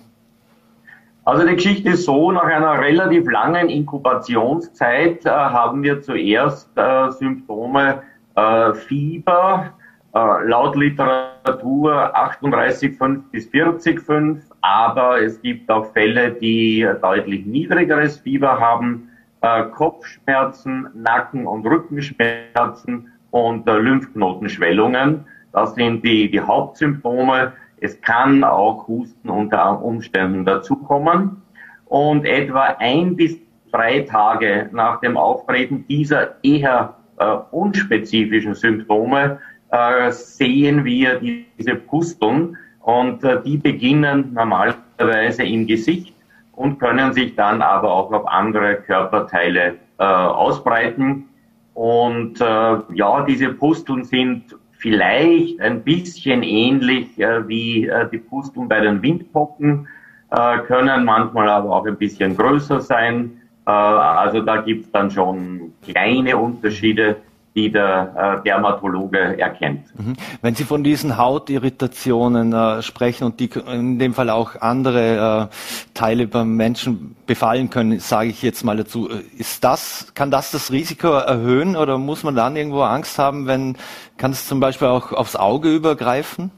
[1.26, 7.12] Also die Geschichte ist so, nach einer relativ langen Inkubationszeit äh, haben wir zuerst äh,
[7.12, 8.02] Symptome
[8.36, 9.74] äh, Fieber,
[10.14, 18.60] äh, laut Literatur 38,5 bis 40,5, aber es gibt auch Fälle, die deutlich niedrigeres Fieber
[18.60, 19.10] haben,
[19.44, 25.26] äh, Kopfschmerzen, Nacken- und Rückenschmerzen und äh, Lymphknotenschwellungen.
[25.52, 27.54] Das sind die, die Hauptsymptome.
[27.82, 31.42] Es kann auch Husten unter Umständen dazukommen.
[31.86, 33.38] Und etwa ein bis
[33.72, 39.40] drei Tage nach dem Auftreten dieser eher äh, unspezifischen Symptome
[39.72, 46.13] äh, sehen wir diese Pusteln und äh, die beginnen normalerweise im Gesicht
[46.56, 51.30] und können sich dann aber auch auf andere Körperteile äh, ausbreiten.
[51.74, 58.68] Und äh, ja, diese Pusteln sind vielleicht ein bisschen ähnlich äh, wie äh, die Pusteln
[58.68, 59.88] bei den Windpocken,
[60.30, 63.42] äh, können manchmal aber auch ein bisschen größer sein.
[63.66, 67.16] Äh, also da gibt es dann schon kleine Unterschiede
[67.56, 69.86] die der äh, Dermatologe erkennt.
[69.98, 70.16] Mhm.
[70.42, 75.56] Wenn Sie von diesen Hautirritationen äh, sprechen und die in dem Fall auch andere äh,
[75.94, 80.52] Teile beim Menschen befallen können, sage ich jetzt mal dazu, äh, ist das, kann das
[80.52, 83.78] das Risiko erhöhen oder muss man dann irgendwo Angst haben, wenn,
[84.18, 86.50] kann es zum Beispiel auch aufs Auge übergreifen?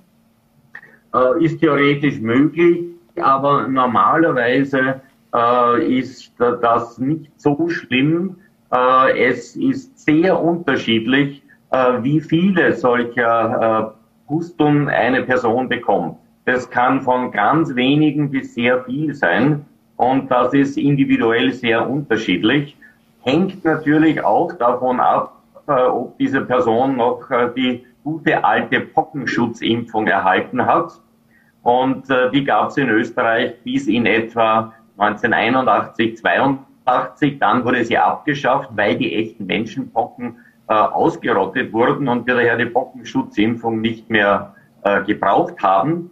[1.14, 2.86] Äh, ist theoretisch möglich,
[3.22, 5.02] aber normalerweise
[5.34, 8.38] äh, ist das nicht so schlimm,
[8.70, 16.18] es ist sehr unterschiedlich, äh, wie viele solcher äh, Pusteln eine Person bekommt.
[16.46, 19.66] Das kann von ganz wenigen bis sehr viel sein
[19.98, 22.78] und das ist individuell sehr unterschiedlich.
[23.24, 30.92] Hängt natürlich auch davon ab, ob diese Person noch die gute alte Pockenschutzimpfung erhalten hat.
[31.64, 37.98] Und die gab es in Österreich bis in etwa 1981, 82 1980, dann wurde sie
[37.98, 44.56] abgeschafft, weil die echten Menschenpocken äh, ausgerottet wurden und wir daher die Pockenschutzimpfung nicht mehr
[44.84, 46.12] äh, gebraucht haben.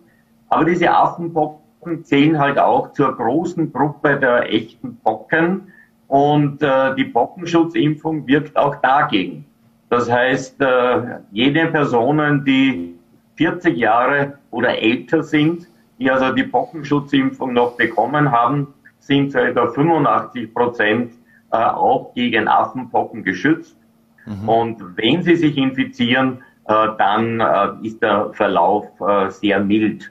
[0.49, 5.71] Aber diese Affenpocken zählen halt auch zur großen Gruppe der echten Pocken
[6.07, 9.45] und äh, die Pockenschutzimpfung wirkt auch dagegen.
[9.89, 12.95] Das heißt, äh, jede Personen, die
[13.35, 15.67] 40 Jahre oder älter sind,
[15.99, 18.73] die also die Pockenschutzimpfung noch bekommen haben,
[19.07, 21.13] sind zu etwa 85 Prozent
[21.51, 23.77] äh, auch gegen Affenpocken geschützt.
[24.25, 24.49] Mhm.
[24.49, 27.43] Und wenn sie sich infizieren, dann
[27.83, 28.87] ist der Verlauf
[29.31, 30.09] sehr mild.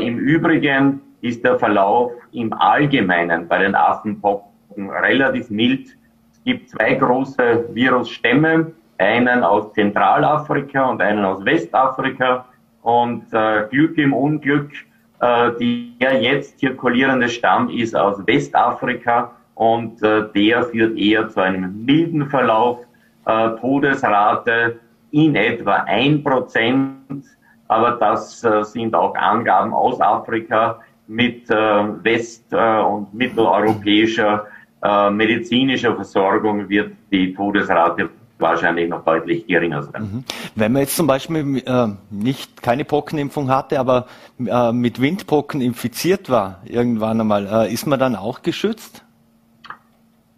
[0.00, 5.88] Im Übrigen ist der Verlauf im Allgemeinen bei den Affenpocken relativ mild.
[6.32, 12.46] Es gibt zwei große Virusstämme, einen aus Zentralafrika und einen aus Westafrika.
[12.82, 14.89] Und äh, Glück im Unglück, äh,
[15.20, 22.26] der jetzt zirkulierende Stamm ist aus Westafrika und äh, der führt eher zu einem milden
[22.30, 22.78] Verlauf.
[23.26, 24.80] Äh, Todesrate
[25.10, 27.24] in etwa ein Prozent,
[27.68, 34.46] aber das äh, sind auch Angaben aus Afrika mit äh, west- äh, und mitteleuropäischer
[34.82, 38.08] äh, medizinischer Versorgung wird die Todesrate
[38.40, 40.02] wahrscheinlich noch deutlich geringer sein.
[40.02, 40.24] Mhm.
[40.54, 44.06] Wenn man jetzt zum Beispiel äh, nicht keine Pockenimpfung hatte, aber
[44.38, 49.04] äh, mit Windpocken infiziert war irgendwann einmal, äh, ist man dann auch geschützt?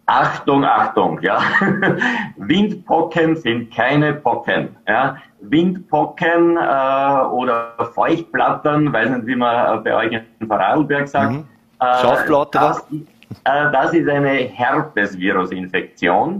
[0.05, 1.39] Achtung, Achtung, ja.
[2.37, 4.75] Windpocken sind keine Pocken.
[4.87, 5.17] Ja.
[5.39, 11.31] Windpocken äh, oder Feuchtblattern, weiß nicht, wie man bei euch in Vorarlberg sagt.
[11.31, 11.45] Mhm.
[11.79, 12.59] Äh, Schafblatter?
[12.59, 12.85] Das,
[13.43, 16.39] äh, das ist eine Herpesvirusinfektion, äh,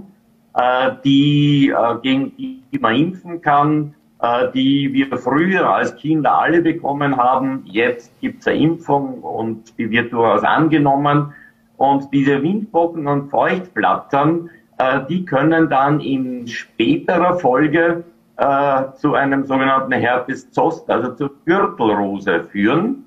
[1.04, 7.18] die, äh, gegen die man impfen kann, äh, die wir früher als Kinder alle bekommen
[7.18, 7.64] haben.
[7.66, 11.34] Jetzt gibt es eine Impfung und die wird durchaus angenommen.
[11.78, 18.04] Und diese Windpocken und Feuchtblattern, äh, die können dann in späterer Folge
[18.38, 23.04] äh, zu einem sogenannten Herpes zoster, also zur Gürtelrose führen,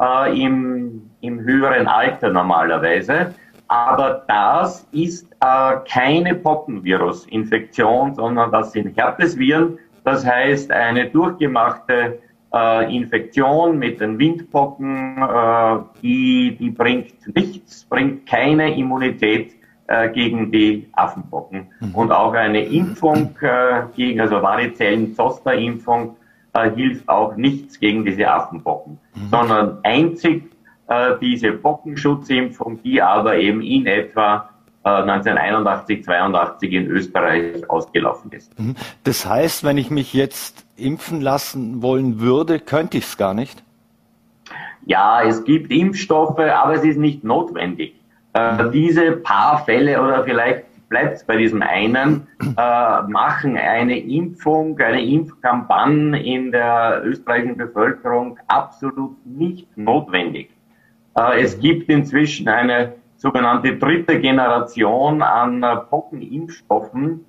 [0.00, 3.34] äh, im, im höheren Alter normalerweise.
[3.68, 9.78] Aber das ist äh, keine Pockenvirusinfektion, sondern das sind Herpesviren.
[10.04, 12.18] Das heißt, eine durchgemachte
[12.52, 19.52] äh, Infektion mit den Windpocken, äh, die, die bringt nichts, bringt keine Immunität
[19.86, 21.68] äh, gegen die Affenpocken.
[21.80, 21.94] Mhm.
[21.94, 26.16] Und auch eine Impfung äh, gegen, also Varizellen-Zoster-Impfung,
[26.54, 29.28] äh, hilft auch nichts gegen diese Affenpocken, mhm.
[29.30, 30.50] sondern einzig
[30.88, 34.50] äh, diese Bockenschutzimpfung, die aber eben in etwa
[34.84, 38.58] 1981, 82 in Österreich ausgelaufen ist.
[38.58, 38.74] Mhm.
[39.04, 43.62] Das heißt, wenn ich mich jetzt impfen lassen wollen würde, könnte ich es gar nicht?
[44.86, 47.94] Ja, es gibt Impfstoffe, aber es ist nicht notwendig.
[48.32, 48.72] Äh, mhm.
[48.72, 55.02] diese paar Fälle oder vielleicht bleibt es bei diesem einen, äh, machen eine Impfung, eine
[55.02, 60.50] Impfkampagne in der österreichischen Bevölkerung absolut nicht notwendig.
[61.18, 67.24] Äh, es gibt inzwischen eine sogenannte dritte Generation an äh, Pockenimpfstoffen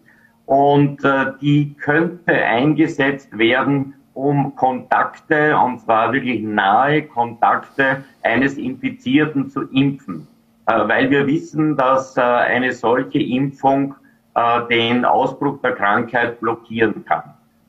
[0.46, 9.50] und äh, die könnte eingesetzt werden, um Kontakte, und zwar wirklich nahe Kontakte eines Infizierten
[9.50, 10.28] zu impfen.
[10.66, 13.96] Weil wir wissen, dass eine solche Impfung
[14.70, 17.24] den Ausbruch der Krankheit blockieren kann.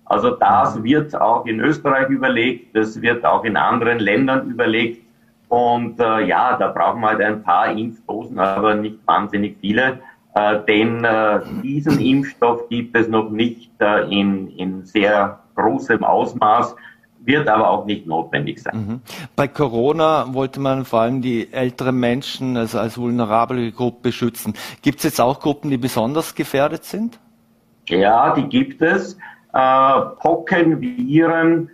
[0.04, 0.84] Also das mhm.
[0.84, 5.02] wird auch in Österreich überlegt, das wird auch in anderen Ländern überlegt.
[5.50, 9.98] Und äh, ja, da brauchen wir halt ein paar Impfdosen, aber nicht wahnsinnig viele.
[10.34, 16.76] Äh, denn äh, diesen Impfstoff gibt es noch nicht äh, in, in sehr großem Ausmaß,
[17.24, 18.76] wird aber auch nicht notwendig sein.
[18.76, 19.00] Mhm.
[19.34, 24.54] Bei Corona wollte man vor allem die älteren Menschen also als vulnerable Gruppe schützen.
[24.82, 27.18] Gibt es jetzt auch Gruppen, die besonders gefährdet sind?
[27.88, 29.18] Ja, die gibt es.
[29.52, 31.70] Äh, Pockenviren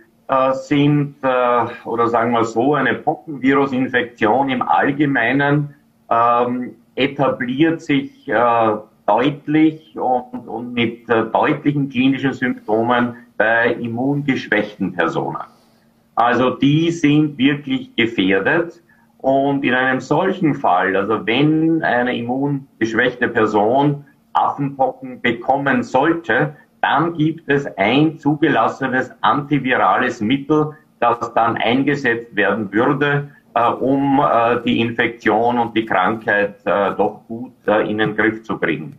[0.53, 5.73] sind, äh, oder sagen wir so, eine Pockenvirusinfektion im Allgemeinen
[6.09, 15.37] ähm, etabliert sich äh, deutlich und, und mit äh, deutlichen klinischen Symptomen bei immungeschwächten Personen.
[16.15, 18.81] Also die sind wirklich gefährdet.
[19.19, 26.55] Und in einem solchen Fall, also wenn eine immungeschwächte Person Affenpocken bekommen sollte,
[26.87, 34.61] dann gibt es ein zugelassenes antivirales Mittel, das dann eingesetzt werden würde, äh, um äh,
[34.65, 38.97] die Infektion und die Krankheit äh, doch gut äh, in den Griff zu kriegen.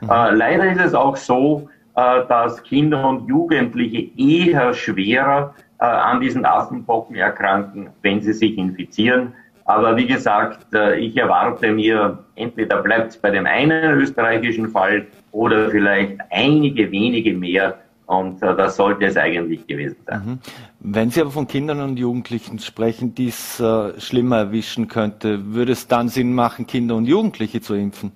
[0.00, 0.10] Mhm.
[0.10, 6.44] Äh, leider ist es auch so, äh, dass Kinder und Jugendliche eher schwerer an diesen
[6.44, 9.32] Affenpocken erkranken, wenn sie sich infizieren.
[9.64, 10.66] Aber wie gesagt,
[10.98, 15.06] ich erwarte mir, entweder bleibt es bei dem einen österreichischen Fall
[15.38, 17.78] oder vielleicht einige wenige mehr.
[18.06, 20.22] Und äh, das sollte es eigentlich gewesen sein.
[20.24, 20.38] Mhm.
[20.80, 25.72] Wenn Sie aber von Kindern und Jugendlichen sprechen, die es äh, schlimmer erwischen könnte, würde
[25.72, 28.10] es dann Sinn machen, Kinder und Jugendliche zu impfen?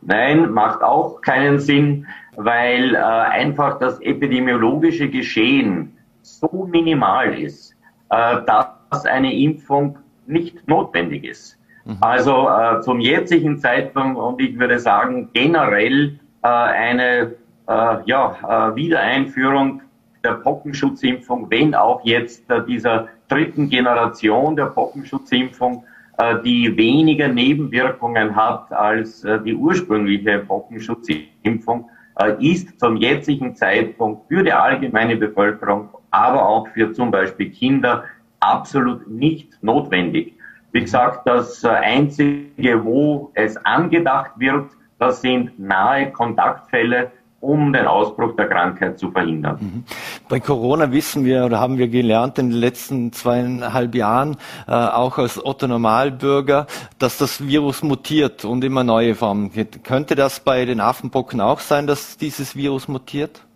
[0.00, 7.76] Nein, macht auch keinen Sinn, weil äh, einfach das epidemiologische Geschehen so minimal ist,
[8.10, 11.56] äh, dass eine Impfung nicht notwendig ist.
[11.86, 11.98] Mhm.
[12.00, 17.36] Also äh, zum jetzigen Zeitpunkt und ich würde sagen generell äh, eine
[17.68, 19.82] äh, ja, äh, Wiedereinführung
[20.24, 25.84] der Pockenschutzimpfung, wenn auch jetzt äh, dieser dritten Generation der Pockenschutzimpfung,
[26.18, 31.90] äh, die weniger Nebenwirkungen hat als die ursprüngliche Pockenschutzimpfung,
[32.38, 38.04] ist zum jetzigen Zeitpunkt für die allgemeine Bevölkerung, aber auch für zum Beispiel Kinder
[38.40, 40.35] absolut nicht notwendig.
[40.72, 47.86] Wie gesagt, das äh, Einzige, wo es angedacht wird, das sind nahe Kontaktfälle, um den
[47.86, 49.58] Ausbruch der Krankheit zu verhindern.
[49.60, 49.84] Mhm.
[50.28, 55.18] Bei Corona wissen wir oder haben wir gelernt in den letzten zweieinhalb Jahren, äh, auch
[55.18, 56.66] als Otto Normalbürger,
[56.98, 59.84] dass das Virus mutiert und immer neue Formen geht.
[59.84, 63.46] Könnte das bei den Affenpocken auch sein, dass dieses Virus mutiert?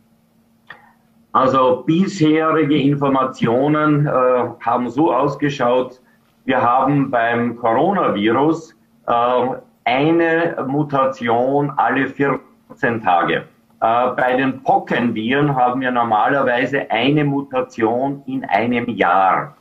[1.33, 4.11] Also bisherige Informationen äh,
[4.61, 6.01] haben so ausgeschaut,
[6.51, 8.75] wir haben beim Coronavirus
[9.07, 9.13] äh,
[9.85, 13.45] eine Mutation alle 14 Tage.
[13.81, 19.55] Äh, bei den Pockenviren haben wir normalerweise eine Mutation in einem Jahr.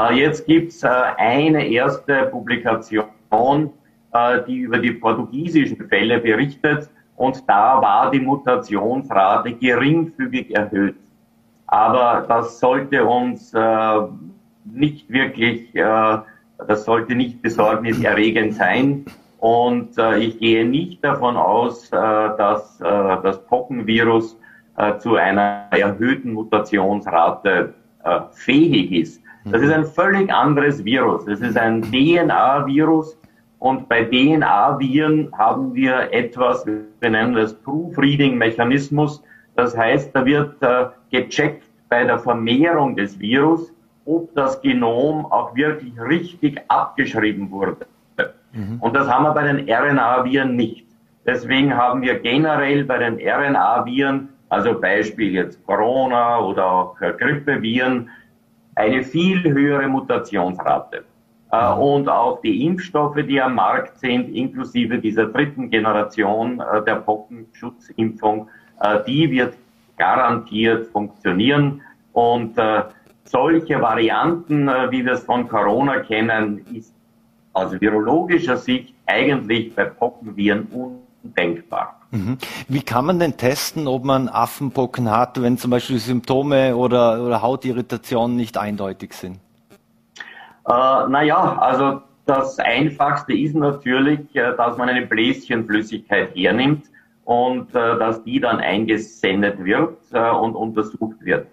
[0.00, 3.70] Äh, jetzt gibt's äh, eine erste Publikation,
[4.48, 10.96] die über die portugiesischen Fälle berichtet und da war die Mutationsrate geringfügig erhöht.
[11.68, 13.54] Aber das sollte uns
[14.64, 19.04] nicht wirklich, das sollte nicht besorgniserregend sein.
[19.40, 24.38] Und äh, ich gehe nicht davon aus, äh, dass äh, das Pockenvirus
[24.76, 27.72] äh, zu einer erhöhten Mutationsrate
[28.04, 29.22] äh, fähig ist.
[29.46, 31.26] Das ist ein völlig anderes Virus.
[31.26, 33.16] Es ist ein DNA-Virus
[33.58, 39.22] und bei DNA-Viren haben wir etwas, wir nennen das Proofreading-Mechanismus.
[39.56, 43.72] Das heißt, da wird äh, gecheckt bei der Vermehrung des Virus,
[44.04, 47.86] ob das Genom auch wirklich richtig abgeschrieben wurde.
[48.52, 48.78] Mhm.
[48.80, 50.86] Und das haben wir bei den RNA-Viren nicht.
[51.26, 58.10] Deswegen haben wir generell bei den RNA-Viren, also Beispiel jetzt Corona oder auch Grippeviren,
[58.74, 61.04] eine viel höhere Mutationsrate.
[61.52, 61.78] Äh, mhm.
[61.80, 68.48] Und auch die Impfstoffe, die am Markt sind, inklusive dieser dritten Generation äh, der Pockenschutzimpfung,
[68.80, 69.54] äh, die wird
[69.96, 71.82] garantiert funktionieren.
[72.12, 72.58] Und
[73.30, 76.92] solche Varianten, wie wir es von Corona kennen, ist
[77.52, 80.66] aus virologischer Sicht eigentlich bei Pockenviren
[81.22, 82.00] undenkbar.
[82.10, 82.38] Mhm.
[82.68, 87.42] Wie kann man denn testen, ob man Affenpocken hat, wenn zum Beispiel Symptome oder, oder
[87.42, 89.38] Hautirritationen nicht eindeutig sind?
[90.66, 90.72] Äh,
[91.08, 96.86] naja, also das Einfachste ist natürlich, äh, dass man eine Bläschenflüssigkeit hernimmt
[97.24, 101.46] und äh, dass die dann eingesendet wird äh, und untersucht wird.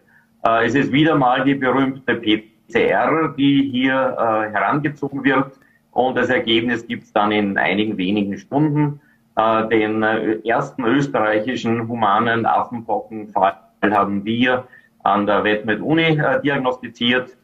[0.48, 5.52] Äh, es ist wieder mal die berühmte PCR, die hier äh, herangezogen wird
[5.92, 9.02] und das Ergebnis gibt es dann in einigen wenigen Stunden.
[9.36, 13.58] Äh, den ersten österreichischen humanen Affenpockenfall
[13.92, 14.68] haben wir
[15.04, 17.38] an der Wetmet Uni diagnostiziert.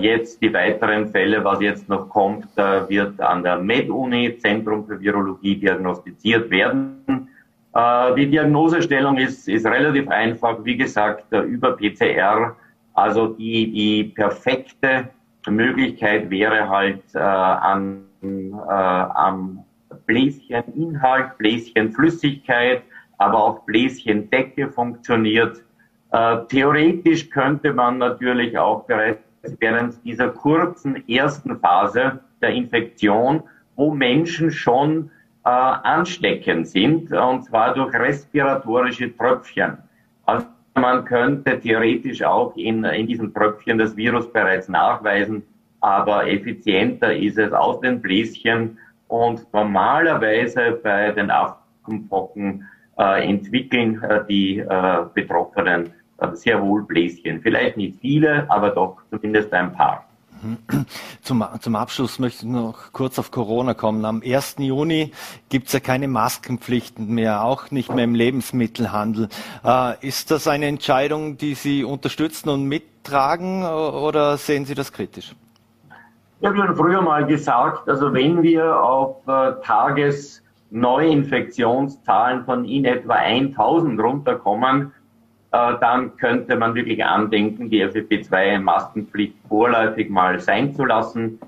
[0.00, 5.56] Jetzt die weiteren Fälle, was jetzt noch kommt, wird an der Med-Uni, Zentrum für Virologie,
[5.56, 7.28] diagnostiziert werden.
[7.76, 12.56] Äh, die Diagnosestellung ist, ist relativ einfach, wie gesagt, über PCR.
[12.94, 15.10] Also die, die perfekte
[15.46, 19.62] Möglichkeit wäre halt äh, an, äh, am
[20.06, 22.82] Bläscheninhalt, Bläschenflüssigkeit,
[23.18, 25.62] aber auch Bläschendecke funktioniert.
[26.12, 29.20] Äh, theoretisch könnte man natürlich auch bereits
[29.60, 33.42] während dieser kurzen ersten Phase der Infektion,
[33.76, 35.10] wo Menschen schon
[35.46, 39.78] äh, ansteckend sind, und zwar durch respiratorische Tröpfchen.
[40.24, 45.44] Also man könnte theoretisch auch in, in diesen Tröpfchen das Virus bereits nachweisen,
[45.80, 52.66] aber effizienter ist es aus den Bläschen und normalerweise bei den Affenpocken
[52.98, 57.40] äh, entwickeln äh, die äh, Betroffenen äh, sehr wohl Bläschen.
[57.40, 60.05] Vielleicht nicht viele, aber doch zumindest ein paar.
[61.22, 64.04] Zum, zum Abschluss möchte ich noch kurz auf Corona kommen.
[64.04, 64.56] Am 1.
[64.58, 65.12] Juni
[65.48, 69.28] gibt es ja keine Maskenpflichten mehr, auch nicht mehr im Lebensmittelhandel.
[69.64, 75.34] Äh, ist das eine Entscheidung, die Sie unterstützen und mittragen oder sehen Sie das kritisch?
[76.40, 83.14] Ich habe schon früher mal gesagt, also wenn wir auf äh, Tagesneuinfektionszahlen von in etwa
[83.14, 84.92] 1000 runterkommen,
[85.56, 91.38] dann könnte man wirklich andenken, die FFP2-Maskenpflicht vorläufig mal sein zu lassen.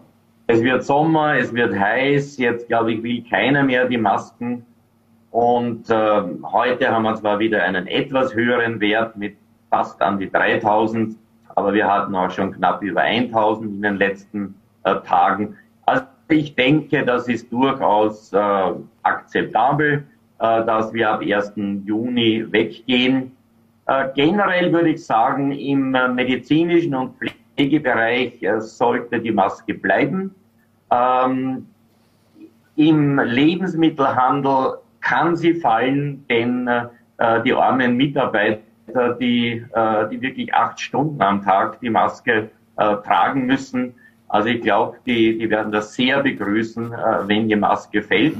[0.46, 4.64] Es wird Sommer, es wird heiß, jetzt glaube ich will keiner mehr die Masken.
[5.30, 9.36] Und äh, heute haben wir zwar wieder einen etwas höheren Wert mit
[9.68, 11.16] fast an die 3000,
[11.54, 14.54] aber wir hatten auch schon knapp über 1000 in den letzten
[14.84, 15.56] äh, Tagen.
[15.84, 20.04] Also ich denke, das ist durchaus äh, akzeptabel,
[20.38, 21.52] äh, dass wir ab 1.
[21.84, 23.32] Juni weggehen.
[23.88, 27.14] Äh, generell würde ich sagen, im äh, medizinischen und
[27.56, 30.34] Pflegebereich äh, sollte die Maske bleiben.
[30.90, 31.66] Ähm,
[32.76, 40.78] Im Lebensmittelhandel kann sie fallen, denn äh, die armen Mitarbeiter, die, äh, die wirklich acht
[40.78, 43.94] Stunden am Tag die Maske äh, tragen müssen,
[44.28, 46.90] also ich glaube, die, die werden das sehr begrüßen,
[47.24, 48.36] wenn die Maske fällt.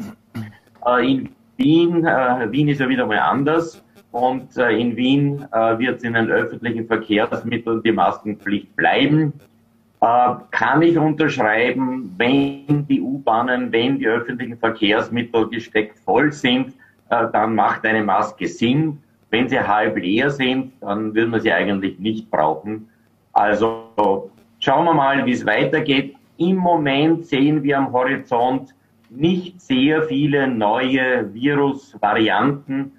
[1.01, 3.83] in Wien, Wien ist ja wieder mal anders.
[4.13, 9.33] Und äh, in Wien äh, wird in den öffentlichen Verkehrsmitteln die Maskenpflicht bleiben.
[10.01, 16.73] Äh, kann ich unterschreiben, wenn die U-Bahnen, wenn die öffentlichen Verkehrsmittel gesteckt voll sind,
[17.11, 18.99] dann macht eine Maske Sinn.
[19.31, 22.87] Wenn sie halb leer sind, dann will man sie eigentlich nicht brauchen.
[23.33, 26.17] Also schauen wir mal, wie es weitergeht.
[26.37, 28.75] Im Moment sehen wir am Horizont
[29.09, 32.93] nicht sehr viele neue Virusvarianten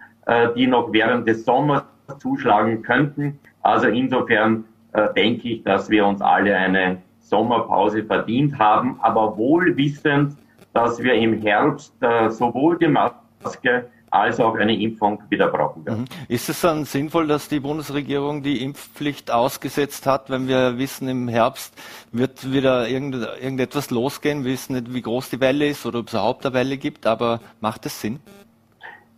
[0.55, 1.83] die noch während des Sommers
[2.19, 3.39] zuschlagen könnten.
[3.61, 9.75] Also insofern äh, denke ich, dass wir uns alle eine Sommerpause verdient haben, aber wohl
[9.77, 10.35] wissend,
[10.73, 16.01] dass wir im Herbst äh, sowohl die Maske als auch eine Impfung wieder brauchen werden.
[16.01, 16.25] Mhm.
[16.27, 21.27] Ist es dann sinnvoll, dass die Bundesregierung die Impfpflicht ausgesetzt hat, wenn wir wissen, im
[21.27, 21.75] Herbst
[22.11, 24.43] wird wieder irgend, irgendetwas losgehen?
[24.43, 27.05] Wir wissen nicht, wie groß die Welle ist oder ob es überhaupt eine Welle gibt,
[27.05, 28.19] aber macht es Sinn?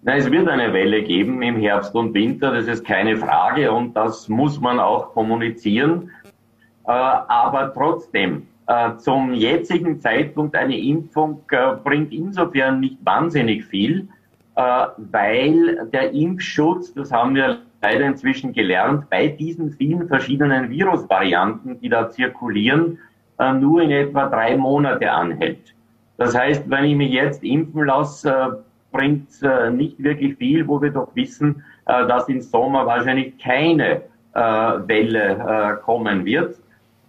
[0.04, 3.94] Na, es wird eine Welle geben im Herbst und Winter, das ist keine Frage und
[3.96, 6.10] das muss man auch kommunizieren.
[6.88, 14.08] Äh, aber trotzdem, äh, zum jetzigen Zeitpunkt eine Impfung äh, bringt insofern nicht wahnsinnig viel,
[14.54, 21.88] weil der Impfschutz, das haben wir leider inzwischen gelernt, bei diesen vielen verschiedenen Virusvarianten, die
[21.88, 23.00] da zirkulieren,
[23.60, 25.74] nur in etwa drei Monate anhält.
[26.18, 28.62] Das heißt, wenn ich mich jetzt impfen lasse,
[28.92, 34.02] bringt äh, nicht wirklich viel, wo wir doch wissen, äh, dass im Sommer wahrscheinlich keine
[34.34, 36.58] äh, Welle äh, kommen wird.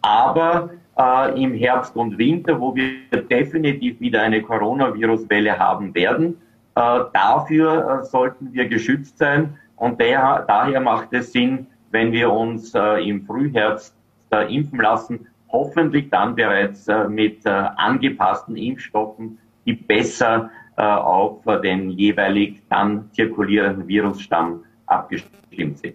[0.00, 6.36] Aber äh, im Herbst und Winter, wo wir definitiv wieder eine Coronavirus-Welle haben werden,
[6.74, 9.58] äh, dafür sollten wir geschützt sein.
[9.76, 13.94] Und der, daher macht es Sinn, wenn wir uns im Frühherbst
[14.48, 23.86] impfen lassen, hoffentlich dann bereits mit angepassten Impfstoffen, die besser auf den jeweilig dann zirkulierenden
[23.86, 25.94] Virusstamm abgestimmt sind.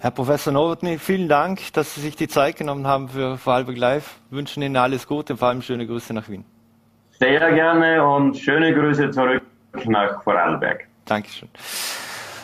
[0.00, 4.20] Herr Professor Nowotny, vielen Dank, dass Sie sich die Zeit genommen haben für Vorarlberg Live.
[4.30, 6.44] Wir wünschen Ihnen alles Gute und vor allem schöne Grüße nach Wien.
[7.10, 9.42] Sehr gerne und schöne Grüße zurück
[9.86, 10.86] nach Vorarlberg.
[11.04, 11.48] Dankeschön.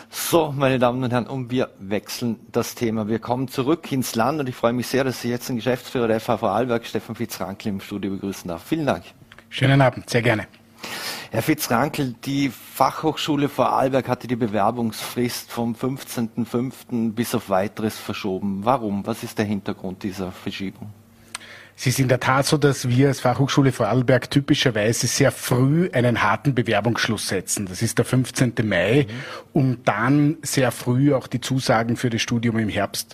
[0.09, 3.07] So, meine Damen und Herren, und wir wechseln das Thema.
[3.07, 6.07] Wir kommen zurück ins Land und ich freue mich sehr, dass Sie jetzt den Geschäftsführer
[6.07, 8.63] der FH Vorarlberg, Stefan Fitzrankel, im Studio begrüßen darf.
[8.63, 9.03] Vielen Dank.
[9.49, 10.47] Schönen Abend, sehr gerne.
[11.35, 17.11] Herr Fitzrankel, die Fachhochschule Vorarlberg hatte die Bewerbungsfrist vom 15.05.
[17.11, 18.61] bis auf weiteres verschoben.
[18.63, 19.05] Warum?
[19.05, 20.91] Was ist der Hintergrund dieser Verschiebung?
[21.75, 26.23] Es ist in der Tat so, dass wir als Fachhochschule Vorarlberg typischerweise sehr früh einen
[26.23, 27.65] harten Bewerbungsschluss setzen.
[27.65, 28.53] Das ist der 15.
[28.63, 29.13] Mai, mhm.
[29.51, 33.13] um dann sehr früh auch die Zusagen für das Studium im Herbst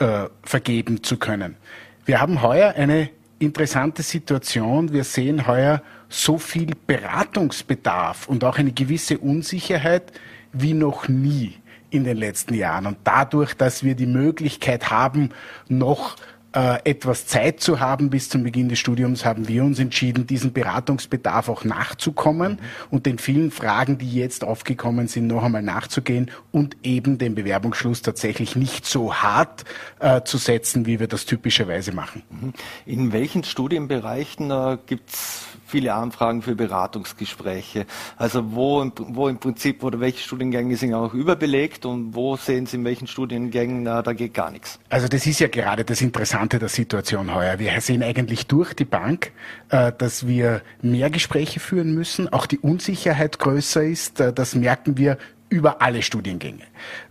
[0.00, 1.56] äh, vergeben zu können.
[2.04, 3.08] Wir haben heuer eine
[3.38, 4.92] interessante Situation.
[4.92, 10.12] Wir sehen heuer so viel Beratungsbedarf und auch eine gewisse Unsicherheit
[10.52, 11.54] wie noch nie
[11.90, 12.86] in den letzten Jahren.
[12.86, 15.30] Und dadurch, dass wir die Möglichkeit haben,
[15.68, 16.16] noch
[16.54, 20.52] äh, etwas Zeit zu haben bis zum Beginn des Studiums, haben wir uns entschieden, diesen
[20.52, 22.58] Beratungsbedarf auch nachzukommen mhm.
[22.90, 28.02] und den vielen Fragen, die jetzt aufgekommen sind, noch einmal nachzugehen und eben den Bewerbungsschluss
[28.02, 29.64] tatsächlich nicht so hart
[30.00, 32.22] äh, zu setzen, wie wir das typischerweise machen.
[32.30, 32.52] Mhm.
[32.86, 37.86] In welchen Studienbereichen äh, gibt es viele Anfragen für Beratungsgespräche.
[38.18, 42.76] Also wo, wo im Prinzip oder welche Studiengänge sind auch überbelegt und wo sehen Sie
[42.76, 44.78] in welchen Studiengängen, na, da geht gar nichts?
[44.90, 47.58] Also das ist ja gerade das Interessante der Situation heuer.
[47.58, 49.32] Wir sehen eigentlich durch die Bank,
[49.70, 54.20] äh, dass wir mehr Gespräche führen müssen, auch die Unsicherheit größer ist.
[54.20, 55.18] Äh, das merken wir
[55.48, 56.62] über alle Studiengänge.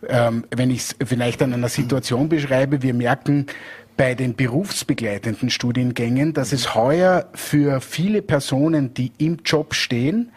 [0.07, 3.45] Ähm, wenn ich es vielleicht an einer Situation beschreibe, wir merken,
[3.97, 10.31] bei den berufsbegleitenden Studiengängen, dass es heuer für viele Personen, die im Job stehen,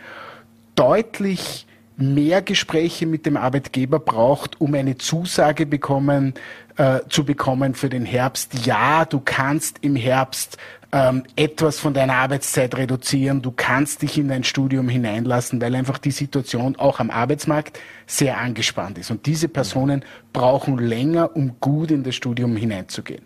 [0.74, 1.66] deutlich
[1.96, 6.34] mehr Gespräche mit dem Arbeitgeber braucht, um eine Zusage bekommen,
[6.76, 8.66] äh, zu bekommen für den Herbst.
[8.66, 10.58] Ja, du kannst im Herbst
[10.94, 15.98] ähm, etwas von deiner Arbeitszeit reduzieren, du kannst dich in dein Studium hineinlassen, weil einfach
[15.98, 19.10] die Situation auch am Arbeitsmarkt sehr angespannt ist.
[19.10, 23.24] Und diese Personen brauchen länger, um gut in das Studium hineinzugehen.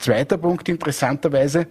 [0.00, 1.68] Zweiter Punkt interessanterweise,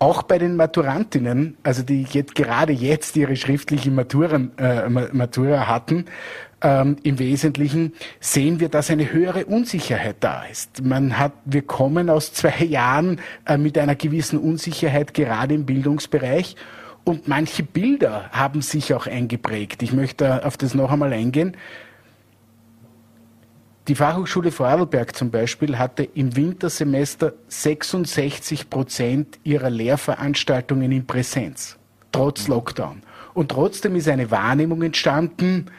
[0.00, 6.04] auch bei den Maturantinnen, also die jetzt, gerade jetzt ihre schriftliche Maturen, äh, Matura hatten,
[6.60, 10.82] ähm, im Wesentlichen sehen wir, dass eine höhere Unsicherheit da ist.
[10.82, 16.56] Man hat, wir kommen aus zwei Jahren äh, mit einer gewissen Unsicherheit gerade im Bildungsbereich
[17.04, 19.82] und manche Bilder haben sich auch eingeprägt.
[19.82, 21.56] Ich möchte auf das noch einmal eingehen.
[23.88, 31.78] Die Fachhochschule Vorarlberg zum Beispiel hatte im Wintersemester 66 Prozent ihrer Lehrveranstaltungen in Präsenz,
[32.12, 33.00] trotz Lockdown.
[33.32, 35.70] Und trotzdem ist eine Wahrnehmung entstanden,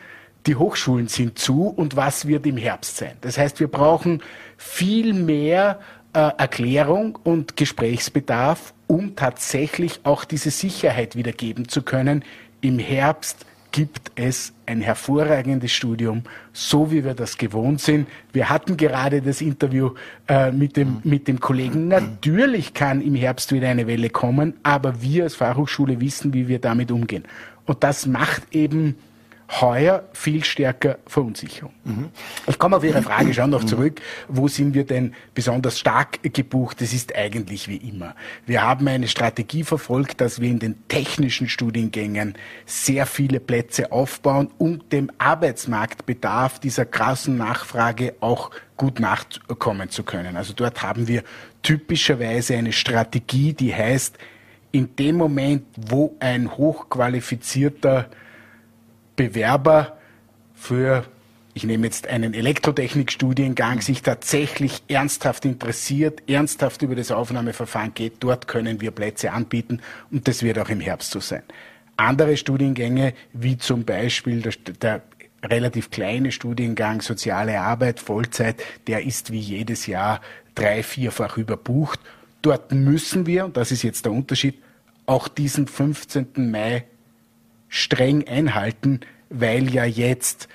[0.46, 3.14] die Hochschulen sind zu und was wird im Herbst sein.
[3.22, 4.22] Das heißt, wir brauchen
[4.58, 5.80] viel mehr
[6.14, 12.24] äh, Erklärung und Gesprächsbedarf, um tatsächlich auch diese Sicherheit wiedergeben zu können.
[12.62, 16.24] Im Herbst gibt es ein hervorragendes Studium,
[16.54, 18.08] so wie wir das gewohnt sind.
[18.34, 19.92] Wir hatten gerade das Interview
[20.28, 21.88] äh, mit, dem, mit dem Kollegen.
[21.88, 26.60] Natürlich kann im Herbst wieder eine Welle kommen, aber wir als Fachhochschule wissen, wie wir
[26.60, 27.26] damit umgehen.
[27.66, 28.96] Und das macht eben
[29.50, 31.74] heuer viel stärker Verunsicherung.
[31.84, 32.10] Mhm.
[32.46, 34.00] Ich komme auf Ihre Frage schon noch zurück.
[34.28, 36.82] Wo sind wir denn besonders stark gebucht?
[36.82, 38.16] Das ist eigentlich wie immer.
[38.46, 42.36] Wir haben eine Strategie verfolgt, dass wir in den technischen Studiengängen
[42.66, 50.38] sehr viele Plätze aufbauen, um dem Arbeitsmarktbedarf dieser krassen Nachfrage auch gut nachkommen zu können.
[50.38, 51.24] Also dort haben wir
[51.64, 54.16] typischerweise eine Strategie, die heißt,
[54.72, 58.10] in dem Moment, wo ein hochqualifizierter
[59.20, 59.98] Bewerber
[60.56, 61.04] für,
[61.54, 68.48] ich nehme jetzt einen Elektrotechnikstudiengang, sich tatsächlich ernsthaft interessiert, ernsthaft über das Aufnahmeverfahren geht, dort
[68.48, 71.44] können wir Plätze anbieten und das wird auch im Herbst so sein.
[71.98, 75.02] Andere Studiengänge, wie zum Beispiel der, der
[75.44, 80.22] relativ kleine Studiengang Soziale Arbeit, Vollzeit, der ist wie jedes Jahr
[80.56, 82.00] drei, vierfach überbucht.
[82.42, 84.64] Dort müssen wir, und das ist jetzt der Unterschied,
[85.06, 86.50] auch diesen 15.
[86.50, 86.86] Mai
[87.70, 89.00] streng einhalten,
[89.30, 90.50] weil ja jetzt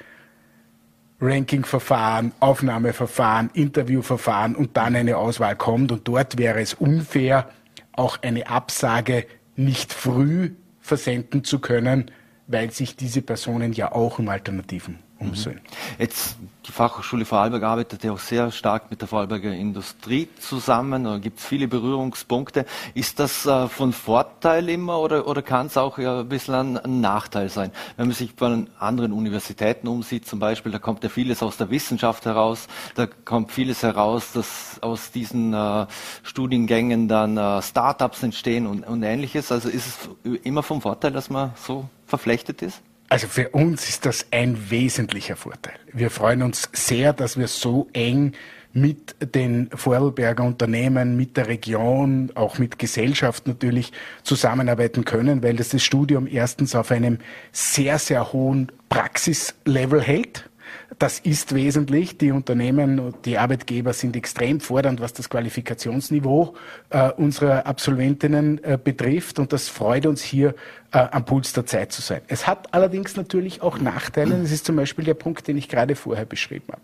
[1.20, 5.90] Rankingverfahren, Aufnahmeverfahren, Interviewverfahren und dann eine Auswahl kommt.
[5.92, 7.48] Und dort wäre es unfair,
[7.92, 10.50] auch eine Absage nicht früh
[10.80, 12.10] versenden zu können,
[12.46, 15.60] weil sich diese Personen ja auch um Alternativen umsehen.
[15.98, 16.36] Jetzt
[16.66, 21.04] die Fachhochschule Vorarlberg arbeitet ja auch sehr stark mit der Vorarlberger Industrie zusammen.
[21.04, 22.64] Da gibt es viele Berührungspunkte.
[22.94, 26.78] Ist das äh, von Vorteil immer oder, oder kann es auch ja, ein bisschen ein,
[26.78, 27.70] ein, Nachteil sein?
[27.96, 31.70] Wenn man sich bei anderen Universitäten umsieht zum Beispiel, da kommt ja vieles aus der
[31.70, 35.86] Wissenschaft heraus, da kommt vieles heraus, dass aus diesen äh,
[36.22, 39.52] Studiengängen dann äh, Startups entstehen und, und ähnliches.
[39.52, 42.82] Also ist es immer vom Vorteil, dass man so verflechtet ist?
[43.08, 45.74] Also für uns ist das ein wesentlicher Vorteil.
[45.92, 48.32] Wir freuen uns sehr, dass wir so eng
[48.72, 53.92] mit den Vorarlberger Unternehmen, mit der Region, auch mit Gesellschaft natürlich
[54.24, 57.18] zusammenarbeiten können, weil das das Studium erstens auf einem
[57.52, 60.50] sehr, sehr hohen Praxislevel hält.
[60.98, 62.18] Das ist wesentlich.
[62.18, 66.54] Die Unternehmen und die Arbeitgeber sind extrem fordernd, was das Qualifikationsniveau
[66.90, 69.38] äh, unserer Absolventinnen äh, betrifft.
[69.38, 70.54] Und das freut uns hier
[70.92, 72.20] äh, am Puls der Zeit zu sein.
[72.28, 74.36] Es hat allerdings natürlich auch Nachteile.
[74.40, 76.82] Das ist zum Beispiel der Punkt, den ich gerade vorher beschrieben habe.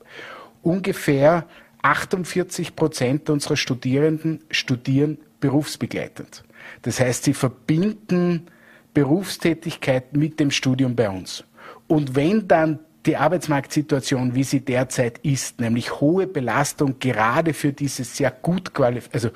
[0.63, 1.47] Ungefähr
[1.83, 6.45] 48 Prozent unserer Studierenden studieren berufsbegleitend.
[6.83, 8.47] Das heißt, sie verbinden
[8.93, 11.45] Berufstätigkeit mit dem Studium bei uns.
[11.87, 18.05] Und wenn dann die Arbeitsmarktsituation, wie sie derzeit ist, nämlich hohe Belastung gerade für diese
[18.05, 18.73] sehr gut
[19.13, 19.31] also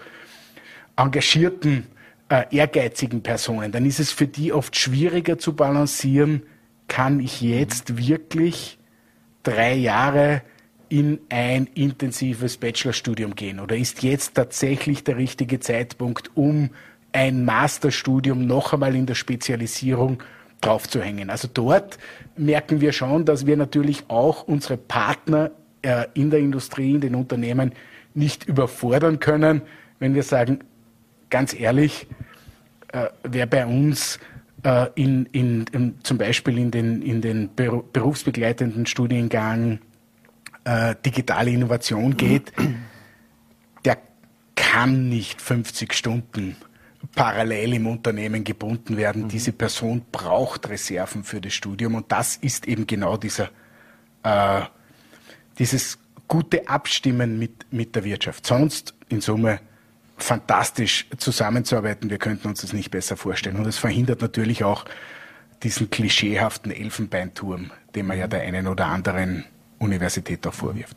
[0.97, 1.87] engagierten,
[2.29, 6.43] äh, ehrgeizigen Personen, dann ist es für die oft schwieriger zu balancieren,
[6.89, 8.79] kann ich jetzt wirklich
[9.43, 10.43] drei Jahre
[10.89, 13.61] in ein intensives Bachelorstudium gehen?
[13.61, 16.71] Oder ist jetzt tatsächlich der richtige Zeitpunkt, um
[17.13, 20.23] ein Masterstudium noch einmal in der Spezialisierung
[20.65, 21.31] draufzuhängen.
[21.31, 21.99] Also dort
[22.37, 25.51] merken wir schon, dass wir natürlich auch unsere Partner
[25.83, 27.73] äh, in der Industrie, in den Unternehmen
[28.15, 29.63] nicht überfordern können,
[29.99, 30.61] wenn wir sagen,
[31.31, 32.07] ganz ehrlich,
[32.93, 34.19] äh, wer bei uns
[34.63, 39.81] äh, in, in, in, zum Beispiel in den, in den berufsbegleitenden Studiengang
[40.65, 42.53] äh, digitale Innovation geht,
[43.85, 43.99] der
[44.55, 46.57] kann nicht 50 Stunden
[47.15, 49.25] parallel im Unternehmen gebunden werden.
[49.25, 49.29] Mhm.
[49.29, 53.51] Diese Person braucht Reserven für das Studium und das ist eben genau dieser,
[54.23, 54.63] äh,
[55.59, 55.99] dieses
[56.29, 58.47] gute Abstimmen mit, mit der Wirtschaft.
[58.47, 59.61] Sonst in Summe
[60.17, 62.11] fantastisch zusammenzuarbeiten.
[62.11, 63.57] Wir könnten uns das nicht besser vorstellen.
[63.57, 64.85] Und es verhindert natürlich auch
[65.63, 69.45] diesen klischeehaften Elfenbeinturm, den man ja der einen oder anderen
[69.85, 70.97] Universität auch vorwirft.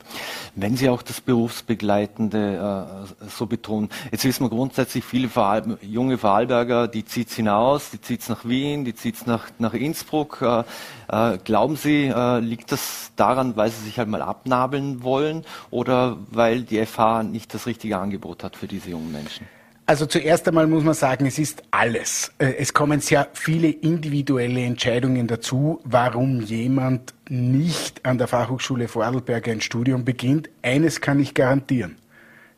[0.55, 6.17] Wenn Sie auch das Berufsbegleitende äh, so betonen, jetzt wissen wir grundsätzlich, viele Vorarl junge
[6.17, 9.73] Vorarlberger, die zieht es hinaus, die zieht es nach Wien, die zieht es nach, nach
[9.73, 10.41] Innsbruck.
[10.41, 10.63] Äh,
[11.09, 16.17] äh, glauben Sie, äh, liegt das daran, weil Sie sich halt mal abnabeln wollen oder
[16.31, 19.56] weil die FH nicht das richtige Angebot hat für diese jungen Menschen?
[19.89, 22.33] Also zuerst einmal muss man sagen, es ist alles.
[22.39, 29.47] Äh, es kommen sehr viele individuelle Entscheidungen dazu, warum jemand nicht an der Fachhochschule Vorarlberg
[29.47, 30.49] ein Studium beginnt.
[30.61, 31.95] Eines kann ich garantieren.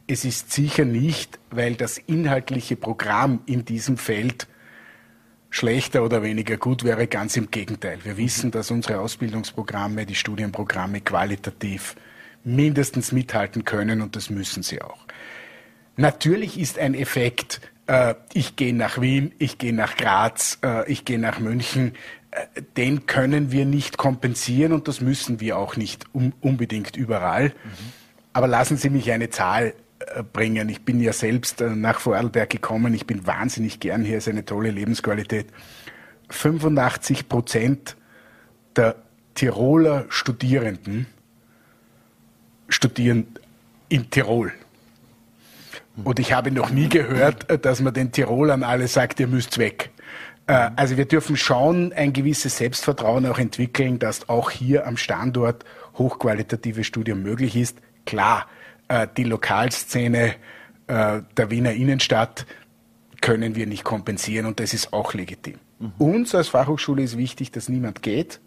[0.08, 4.48] Es ist sicher nicht, weil das inhaltliche Programm in diesem Feld
[5.52, 7.06] schlechter oder weniger gut wäre.
[7.06, 8.00] Ganz im Gegenteil.
[8.04, 11.96] Wir wissen, dass unsere Ausbildungsprogramme, die Studienprogramme qualitativ
[12.44, 15.06] mindestens mithalten können und das müssen sie auch.
[16.00, 21.04] Natürlich ist ein Effekt, äh, ich gehe nach Wien, ich gehe nach Graz, äh, ich
[21.04, 21.94] gehe nach München,
[22.32, 27.50] äh, den können wir nicht kompensieren und das müssen wir auch nicht um, unbedingt überall.
[27.50, 27.54] Mhm.
[28.32, 30.70] Aber lassen Sie mich eine Zahl äh, bringen.
[30.70, 34.32] Ich bin ja selbst äh, nach Vorarlberg gekommen, ich bin wahnsinnig gern hier, es ist
[34.32, 35.48] eine tolle Lebensqualität.
[36.30, 37.98] 85 Prozent
[38.74, 38.96] der
[39.36, 41.08] Tiroler Studierenden
[42.70, 43.28] studieren
[43.90, 44.54] in Tirol.
[46.04, 49.58] Und ich habe noch nie gehört, äh, dass man den Tirolern alle sagt, ihr müsst
[49.58, 49.92] weg.
[50.48, 55.66] Äh, also wir dürfen schon ein gewisses Selbstvertrauen auch entwickeln, dass auch hier am Standort
[55.98, 57.78] hochqualitatives Studium möglich ist.
[58.06, 58.48] Klar,
[58.88, 60.36] äh, die Lokalszene
[60.92, 62.48] der Wiener Innenstadt
[63.22, 65.60] können wir nicht kompensieren und das ist auch legitim.
[65.78, 65.92] Mhm.
[66.00, 68.40] Uns als Fachhochschule ist wichtig, dass niemand geht,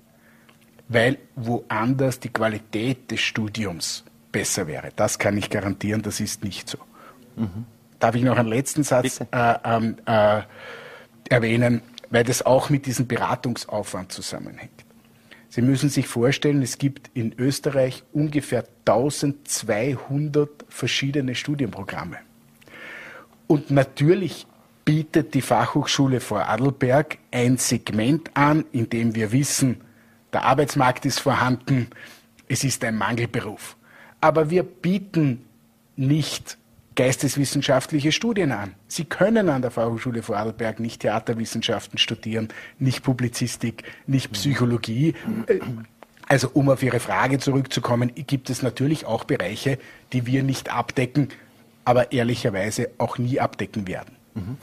[0.88, 4.88] weil woanders die Qualität des Studiums besser wäre.
[4.96, 6.78] Das kann ich garantieren, das ist nicht so.
[7.37, 7.64] Mhm.
[7.99, 10.43] Darf ich noch einen letzten Satz äh, ähm, äh,
[11.28, 14.85] erwähnen, weil das auch mit diesem Beratungsaufwand zusammenhängt.
[15.49, 22.16] Sie müssen sich vorstellen, es gibt in Österreich ungefähr 1200 verschiedene Studienprogramme.
[23.47, 24.47] Und natürlich
[24.85, 29.83] bietet die Fachhochschule Vorarlberg ein Segment an, in dem wir wissen,
[30.33, 31.89] der Arbeitsmarkt ist vorhanden,
[32.49, 33.76] es ist ein Mangelberuf.
[34.20, 35.45] Aber wir bieten
[35.97, 36.57] nicht
[36.95, 38.74] geisteswissenschaftliche Studien an.
[38.88, 45.14] Sie können an der Fachhochschule Vorarlberg nicht Theaterwissenschaften studieren, nicht Publizistik, nicht Psychologie.
[46.28, 49.78] Also um auf Ihre Frage zurückzukommen, gibt es natürlich auch Bereiche,
[50.12, 51.28] die wir nicht abdecken,
[51.84, 54.16] aber ehrlicherweise auch nie abdecken werden.
[54.34, 54.57] Mhm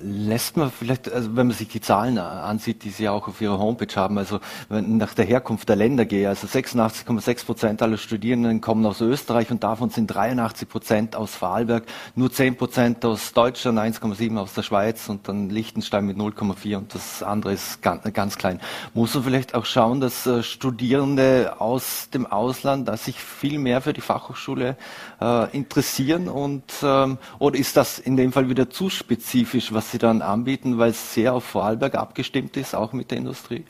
[0.00, 3.58] lässt man vielleicht, also wenn man sich die Zahlen ansieht, die Sie auch auf Ihrer
[3.58, 8.60] Homepage haben, also wenn nach der Herkunft der Länder gehe, also 86,6 Prozent aller Studierenden
[8.60, 11.84] kommen aus Österreich und davon sind 83 Prozent aus Vorarlberg,
[12.14, 16.94] nur 10 Prozent aus Deutschland, 1,7 aus der Schweiz und dann Liechtenstein mit 0,4 und
[16.94, 18.60] das andere ist ganz, ganz, klein.
[18.94, 23.80] Muss man vielleicht auch schauen, dass äh, Studierende aus dem Ausland, dass sich viel mehr
[23.80, 24.76] für die Fachhochschule
[25.20, 29.98] äh, interessieren und ähm, oder ist das in dem Fall wieder zu spezifisch, was Sie
[29.98, 33.64] dann anbieten, weil es sehr auf Vorarlberg abgestimmt ist, auch mit der Industrie?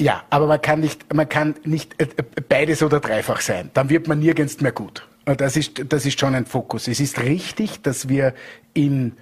[0.00, 2.06] Ja, aber man kann nicht, man kann nicht äh,
[2.48, 3.70] beides oder dreifach sein.
[3.74, 5.06] Dann wird man nirgends mehr gut.
[5.24, 6.88] Das ist, das ist schon ein Fokus.
[6.88, 8.34] Es ist richtig, dass wir
[8.74, 9.12] in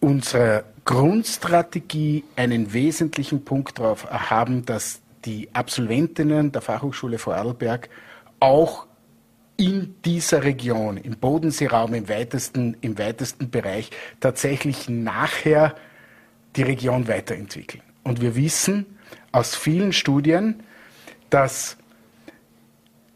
[0.00, 7.90] unserer Grundstrategie einen wesentlichen Punkt darauf haben, dass die Absolventinnen der Fachhochschule Vorarlberg
[8.38, 8.86] auch
[9.56, 13.90] in dieser Region, im Bodenseeraum im weitesten, im weitesten Bereich,
[14.20, 15.74] tatsächlich nachher
[16.56, 17.82] die Region weiterentwickeln.
[18.02, 18.86] Und wir wissen
[19.32, 20.62] aus vielen Studien,
[21.30, 21.76] dass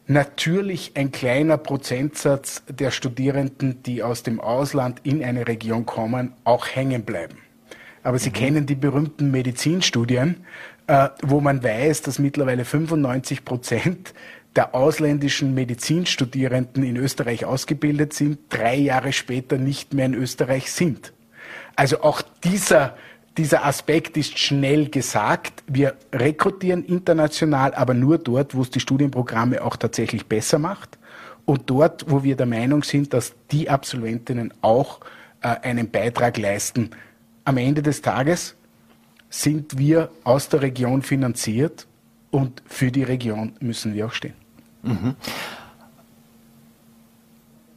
[0.06, 6.66] natürlich ein kleiner Prozentsatz der Studierenden, die aus dem Ausland in eine Region kommen, auch
[6.68, 7.38] hängen bleiben.
[8.02, 8.34] Aber Sie mhm.
[8.34, 10.44] kennen die berühmten Medizinstudien,
[10.86, 14.14] äh, wo man weiß, dass mittlerweile 95 Prozent
[14.54, 21.12] der ausländischen Medizinstudierenden in Österreich ausgebildet sind, drei Jahre später nicht mehr in Österreich sind.
[21.76, 22.96] Also auch dieser,
[23.36, 25.64] dieser Aspekt ist schnell gesagt.
[25.66, 30.98] Wir rekrutieren international, aber nur dort, wo es die Studienprogramme auch tatsächlich besser macht
[31.44, 35.00] und dort, wo wir der Meinung sind, dass die Absolventinnen auch
[35.42, 36.90] äh, einen Beitrag leisten.
[37.44, 38.54] Am Ende des Tages
[39.28, 41.86] sind wir aus der Region finanziert
[42.30, 44.34] und für die Region müssen wir auch stehen.
[44.82, 45.16] Mhm.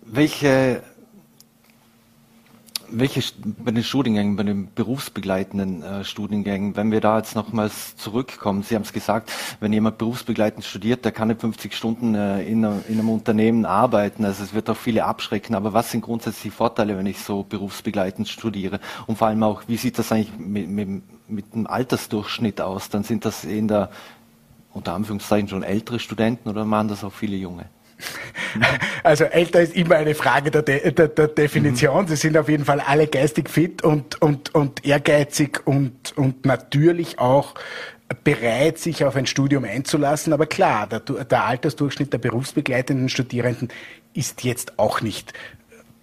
[0.03, 0.81] Welche,
[2.89, 8.63] welche bei den Studiengängen, bei den berufsbegleitenden äh, Studiengängen, wenn wir da jetzt nochmals zurückkommen,
[8.63, 12.63] Sie haben es gesagt, wenn jemand berufsbegleitend studiert, der kann nicht 50 Stunden äh, in,
[12.63, 16.57] in, einem Unternehmen arbeiten, also es wird auch viele abschrecken, aber was sind grundsätzlich die
[16.57, 18.79] Vorteile, wenn ich so berufsbegleitend studiere?
[19.05, 22.89] Und vor allem auch, wie sieht das eigentlich mit, mit, mit dem Altersdurchschnitt aus?
[22.89, 23.89] Dann sind das in der
[24.73, 27.65] unter Anführungszeichen schon ältere Studenten oder machen das auch viele junge?
[29.03, 32.03] Also älter ist immer eine Frage der, De der, der Definition.
[32.03, 32.07] Mhm.
[32.09, 37.19] Sie sind auf jeden Fall alle geistig fit und, und, und ehrgeizig und, und natürlich
[37.19, 37.55] auch
[38.23, 40.33] bereit, sich auf ein Studium einzulassen.
[40.33, 43.69] Aber klar, der, der Altersdurchschnitt der berufsbegleitenden Studierenden
[44.13, 45.33] ist jetzt auch nicht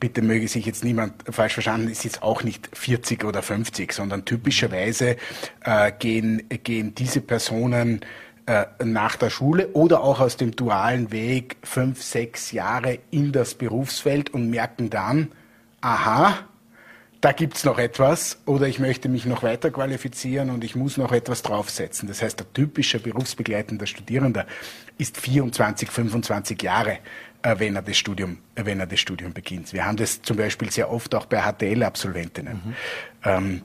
[0.01, 4.27] bitte möge sich jetzt niemand falsch verstanden, ist jetzt auch nicht 40 oder 50, sondern
[4.27, 5.17] typischerweise
[5.63, 8.01] äh, gehen, gehen diese Personen
[8.47, 13.55] äh, nach der Schule oder auch aus dem dualen Weg fünf, sechs Jahre in das
[13.55, 15.33] Berufsfeld und merken dann,
[15.81, 16.41] aha,
[17.25, 21.11] da gibt's noch etwas oder ich möchte mich noch weiter qualifizieren und ich muss noch
[21.11, 22.07] etwas draufsetzen.
[22.07, 24.45] Das heißt, der typische berufsbegleitende Studierende
[24.99, 26.99] ist 24, 25 Jahre,
[27.41, 29.73] äh, wenn er das Studium, äh, wenn er das Studium beginnt.
[29.73, 32.61] Wir haben das zum Beispiel sehr oft auch bei HTL-Absolventinnen.
[32.63, 32.75] Mhm.
[33.25, 33.63] Ähm,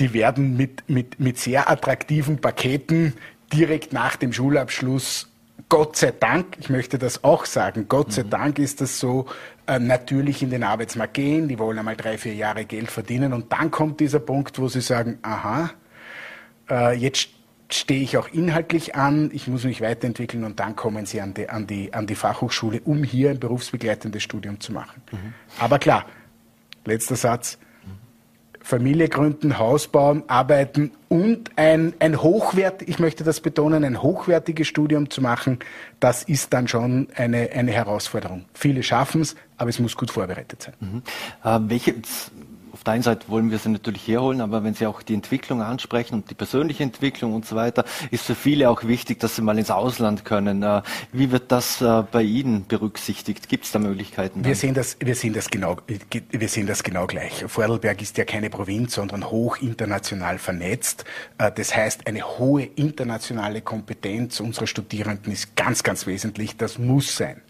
[0.00, 3.14] die werden mit, mit, mit sehr attraktiven Paketen
[3.52, 5.28] direkt nach dem Schulabschluss
[5.68, 8.30] Gott sei Dank, ich möchte das auch sagen, Gott sei mhm.
[8.30, 9.26] Dank ist das so,
[9.66, 13.52] äh, natürlich in den Arbeitsmarkt gehen, die wollen einmal drei, vier Jahre Geld verdienen und
[13.52, 15.70] dann kommt dieser Punkt, wo sie sagen, aha,
[16.70, 17.30] äh, jetzt
[17.68, 21.48] stehe ich auch inhaltlich an, ich muss mich weiterentwickeln und dann kommen sie an die,
[21.48, 25.02] an die, an die Fachhochschule, um hier ein berufsbegleitendes Studium zu machen.
[25.10, 25.34] Mhm.
[25.58, 26.06] Aber klar,
[26.84, 27.58] letzter Satz,
[28.66, 34.66] Familie gründen, Haus bauen, arbeiten und ein, ein hochwert, ich möchte das betonen, ein hochwertiges
[34.66, 35.60] Studium zu machen,
[36.00, 38.44] das ist dann schon eine, eine Herausforderung.
[38.54, 40.74] Viele schaffen es, aber es muss gut vorbereitet sein.
[40.80, 41.02] Mhm.
[41.44, 41.94] Äh, welche,
[42.76, 45.62] auf der einen Seite wollen wir sie natürlich herholen, aber wenn Sie auch die Entwicklung
[45.62, 49.40] ansprechen und die persönliche Entwicklung und so weiter, ist für viele auch wichtig, dass sie
[49.40, 50.62] mal ins Ausland können.
[50.62, 53.48] Äh, wie wird das äh, bei Ihnen berücksichtigt?
[53.48, 54.44] Gibt es da Möglichkeiten?
[54.44, 57.46] Wir sehen, das, wir, sehen das genau, wir sehen das genau gleich.
[57.48, 61.06] Vorarlberg ist ja keine Provinz, sondern hoch international vernetzt.
[61.38, 66.58] Äh, das heißt, eine hohe internationale Kompetenz unserer Studierenden ist ganz, ganz wesentlich.
[66.58, 67.40] Das muss sein.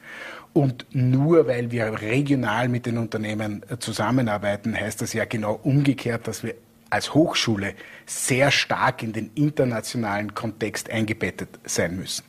[0.56, 6.42] Und nur weil wir regional mit den Unternehmen zusammenarbeiten, heißt das ja genau umgekehrt, dass
[6.42, 6.54] wir
[6.88, 7.74] als Hochschule
[8.06, 12.24] sehr stark in den internationalen Kontext eingebettet sein müssen.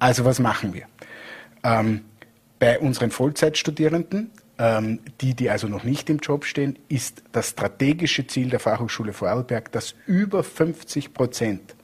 [0.00, 0.86] Also was machen wir?
[1.62, 2.00] Ähm,
[2.58, 8.26] bei unseren Vollzeitstudierenden, ähm, die, die also noch nicht im Job stehen, ist das strategische
[8.26, 11.76] Ziel der Fachhochschule Vorarlberg, dass über 50 Prozent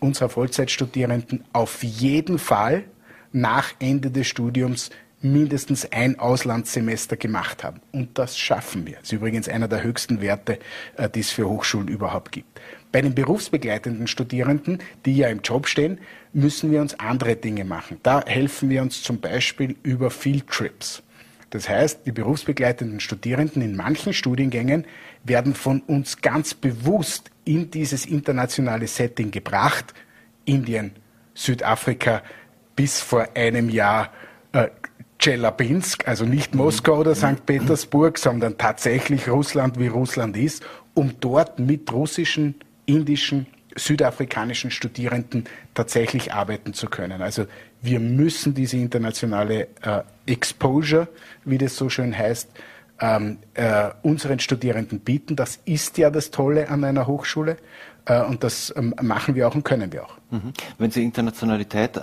[0.00, 2.82] unserer Vollzeitstudierenden auf jeden Fall
[3.30, 4.90] nach Ende des Studiums
[5.22, 7.80] mindestens ein Auslandssemester gemacht haben.
[7.92, 8.96] Und das schaffen wir.
[8.96, 10.58] Das ist übrigens einer der höchsten Werte,
[10.96, 12.60] äh, die es für Hochschulen überhaupt gibt.
[12.90, 15.98] Bei den berufsbegleitenden Studierenden, die ja im Job stehen,
[16.32, 17.98] müssen wir uns andere Dinge machen.
[18.02, 21.02] Da helfen wir uns zum Beispiel über Field Trips.
[21.50, 24.86] Das heißt, die berufsbegleitenden Studierenden in manchen Studiengängen
[25.24, 29.92] werden von uns ganz bewusst in dieses internationale Setting gebracht.
[30.44, 30.92] Indien,
[31.34, 32.22] Südafrika,
[32.74, 34.10] bis vor einem Jahr
[34.52, 34.68] äh,
[35.22, 37.46] Tschelabinsk, also nicht Moskau oder St.
[37.46, 40.64] Petersburg, sondern tatsächlich Russland, wie Russland ist,
[40.94, 42.56] um dort mit russischen,
[42.86, 43.46] indischen,
[43.76, 45.44] südafrikanischen Studierenden
[45.74, 47.22] tatsächlich arbeiten zu können.
[47.22, 47.46] Also
[47.80, 51.06] wir müssen diese internationale äh, Exposure,
[51.44, 52.50] wie das so schön heißt,
[53.00, 55.36] ähm, äh, unseren Studierenden bieten.
[55.36, 57.58] Das ist ja das Tolle an einer Hochschule
[58.06, 60.16] äh, und das ähm, machen wir auch und können wir auch.
[60.30, 60.52] Mhm.
[60.78, 62.00] Wenn Sie Internationalität äh,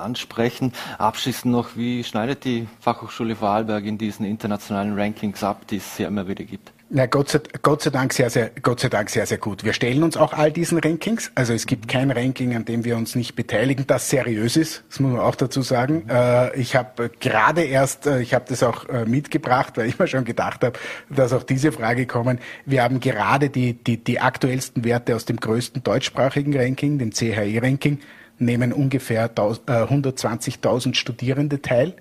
[0.00, 5.98] ansprechen, abschließend noch, wie schneidet die Fachhochschule Vorarlberg in diesen internationalen Rankings ab, die es
[5.98, 6.72] ja immer wieder gibt?
[6.92, 9.62] Na, Gott sei, Gott sei Dank sehr, sehr, Gott sei Dank sehr, sehr gut.
[9.62, 11.30] Wir stellen uns auch all diesen Rankings.
[11.36, 14.82] Also es gibt kein Ranking, an dem wir uns nicht beteiligen, das seriös ist.
[14.88, 16.08] Das muss man auch dazu sagen.
[16.08, 20.08] Äh, ich habe gerade erst, äh, ich habe das auch äh, mitgebracht, weil ich mir
[20.08, 22.40] schon gedacht habe, dass auch diese Frage kommen.
[22.66, 28.00] Wir haben gerade die, die, die aktuellsten Werte aus dem größten deutschsprachigen Ranking, den CHE-Ranking,
[28.40, 31.94] nehmen ungefähr 120.000 Studierende teil.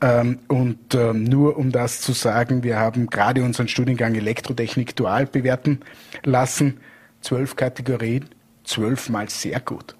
[0.00, 5.26] Ähm, und ähm, nur um das zu sagen, wir haben gerade unseren Studiengang Elektrotechnik dual
[5.26, 5.80] bewerten
[6.24, 6.80] lassen.
[7.20, 8.28] Zwölf Kategorien,
[8.64, 9.94] zwölfmal sehr gut.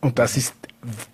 [0.00, 0.54] Und das ist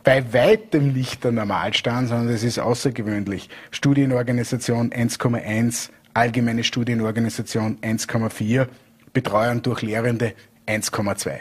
[0.02, 3.48] bei weitem nicht der Normalstand, sondern es ist außergewöhnlich.
[3.70, 8.66] Studienorganisation 1,1, allgemeine Studienorganisation 1,4,
[9.12, 10.34] Betreuung durch Lehrende
[10.66, 11.38] 1,2.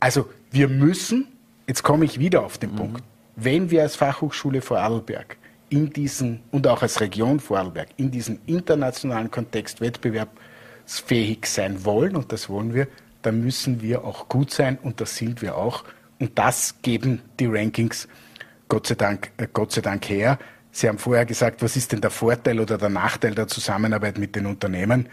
[0.00, 1.28] Also wir müssen,
[1.66, 2.76] jetzt komme ich wieder auf den mhm.
[2.76, 3.04] Punkt,
[3.36, 5.36] wenn wir als Fachhochschule Vorarlberg
[5.68, 12.30] in diesen, und auch als Region Vorarlberg, in diesem internationalen Kontext wettbewerbsfähig sein wollen, und
[12.30, 12.88] das wollen wir,
[13.22, 15.84] dann müssen wir auch gut sein, und das sind wir auch.
[16.18, 18.06] Und das geben die Rankings
[18.68, 20.38] Gott sei Dank, äh, Gott sei Dank her.
[20.70, 24.34] Sie haben vorher gesagt, was ist denn der Vorteil oder der Nachteil der Zusammenarbeit mit
[24.34, 25.10] den Unternehmen?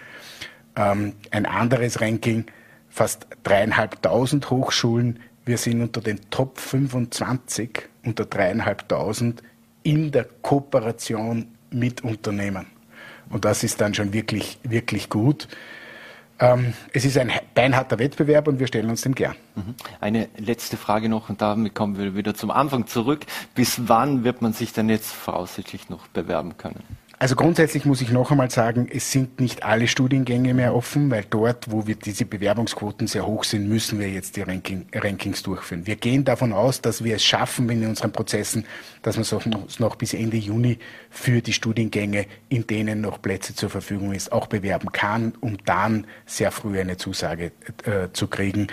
[0.77, 2.45] Ähm, ein anderes Ranking,
[2.87, 5.19] fast dreieinhalbtausend Hochschulen
[5.49, 9.41] wir sind unter den Top 25, unter dreieinhalbtausend
[9.81, 12.67] in der Kooperation mit Unternehmen.
[13.29, 15.47] Und das ist dann schon wirklich, wirklich gut.
[16.39, 19.35] Ähm, es ist ein beinharter Wettbewerb und wir stellen uns dem gern.
[19.55, 19.73] Mhm.
[19.99, 23.25] Eine letzte Frage noch und damit kommen wir wieder zum Anfang zurück.
[23.55, 26.83] Bis wann wird man sich denn jetzt voraussichtlich noch bewerben können?
[27.21, 31.25] Also grundsätzlich muss ich noch einmal sagen, es sind nicht alle Studiengänge mehr offen, weil
[31.29, 35.85] dort, wo wir diese Bewerbungsquoten sehr hoch sind, müssen wir jetzt die Ranking, Rankings durchführen.
[35.85, 38.63] Wir gehen davon aus, dass wir es schaffen in unseren Prozessen,
[39.01, 43.69] dass wir uns noch bis Ende Juni für die Studiengänge, in denen noch Plätze zur
[43.69, 47.51] Verfügung ist, auch bewerben kann, um dann sehr früh eine Zusage
[47.83, 48.67] äh, zu kriegen.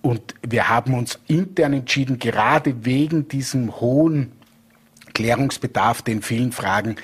[0.00, 4.32] Und wir haben uns intern entschieden, gerade wegen diesem hohen
[5.12, 6.96] Klärungsbedarf, den vielen Fragen,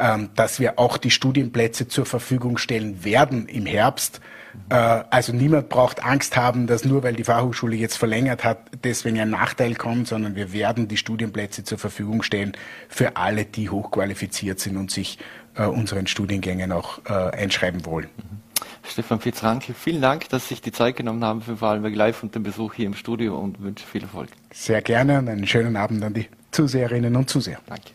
[0.00, 4.20] ähm, dass wir auch die Studienplätze zur Verfügung stellen werden im Herbst.
[4.70, 9.20] Äh, also niemand braucht Angst haben, dass nur weil die Fachhochschule jetzt verlängert hat, deswegen
[9.20, 12.52] ein Nachteil kommt, sondern wir werden die Studienplätze zur Verfügung stellen
[12.88, 15.18] für alle, die hochqualifiziert sind und sich
[15.54, 18.08] äh, unseren Studiengängen auch äh, einschreiben wollen.
[18.82, 22.34] Stefan Fitzranke, vielen Dank, dass Sie sich die Zeit genommen haben für Vorarlberg Live und
[22.34, 24.30] den Besuch hier im Studio und wünsche viel Erfolg.
[24.52, 27.60] Sehr gerne und einen schönen Abend an die Zuseherinnen und Zuseher.
[27.66, 27.90] Danke.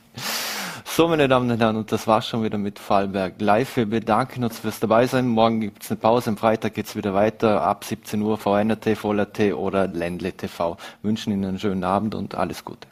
[0.87, 3.75] So, meine Damen und Herren, und das war's schon wieder mit Fallberg Live.
[3.75, 5.27] Wir bedanken uns fürs Dabeisein.
[5.27, 7.63] Morgen gibt's eine Pause, am Freitag geht's wieder weiter.
[7.63, 10.77] Ab 17 Uhr VNRT, VLRT oder Ländle TV.
[11.01, 12.87] Wünschen Ihnen einen schönen Abend und alles Gute.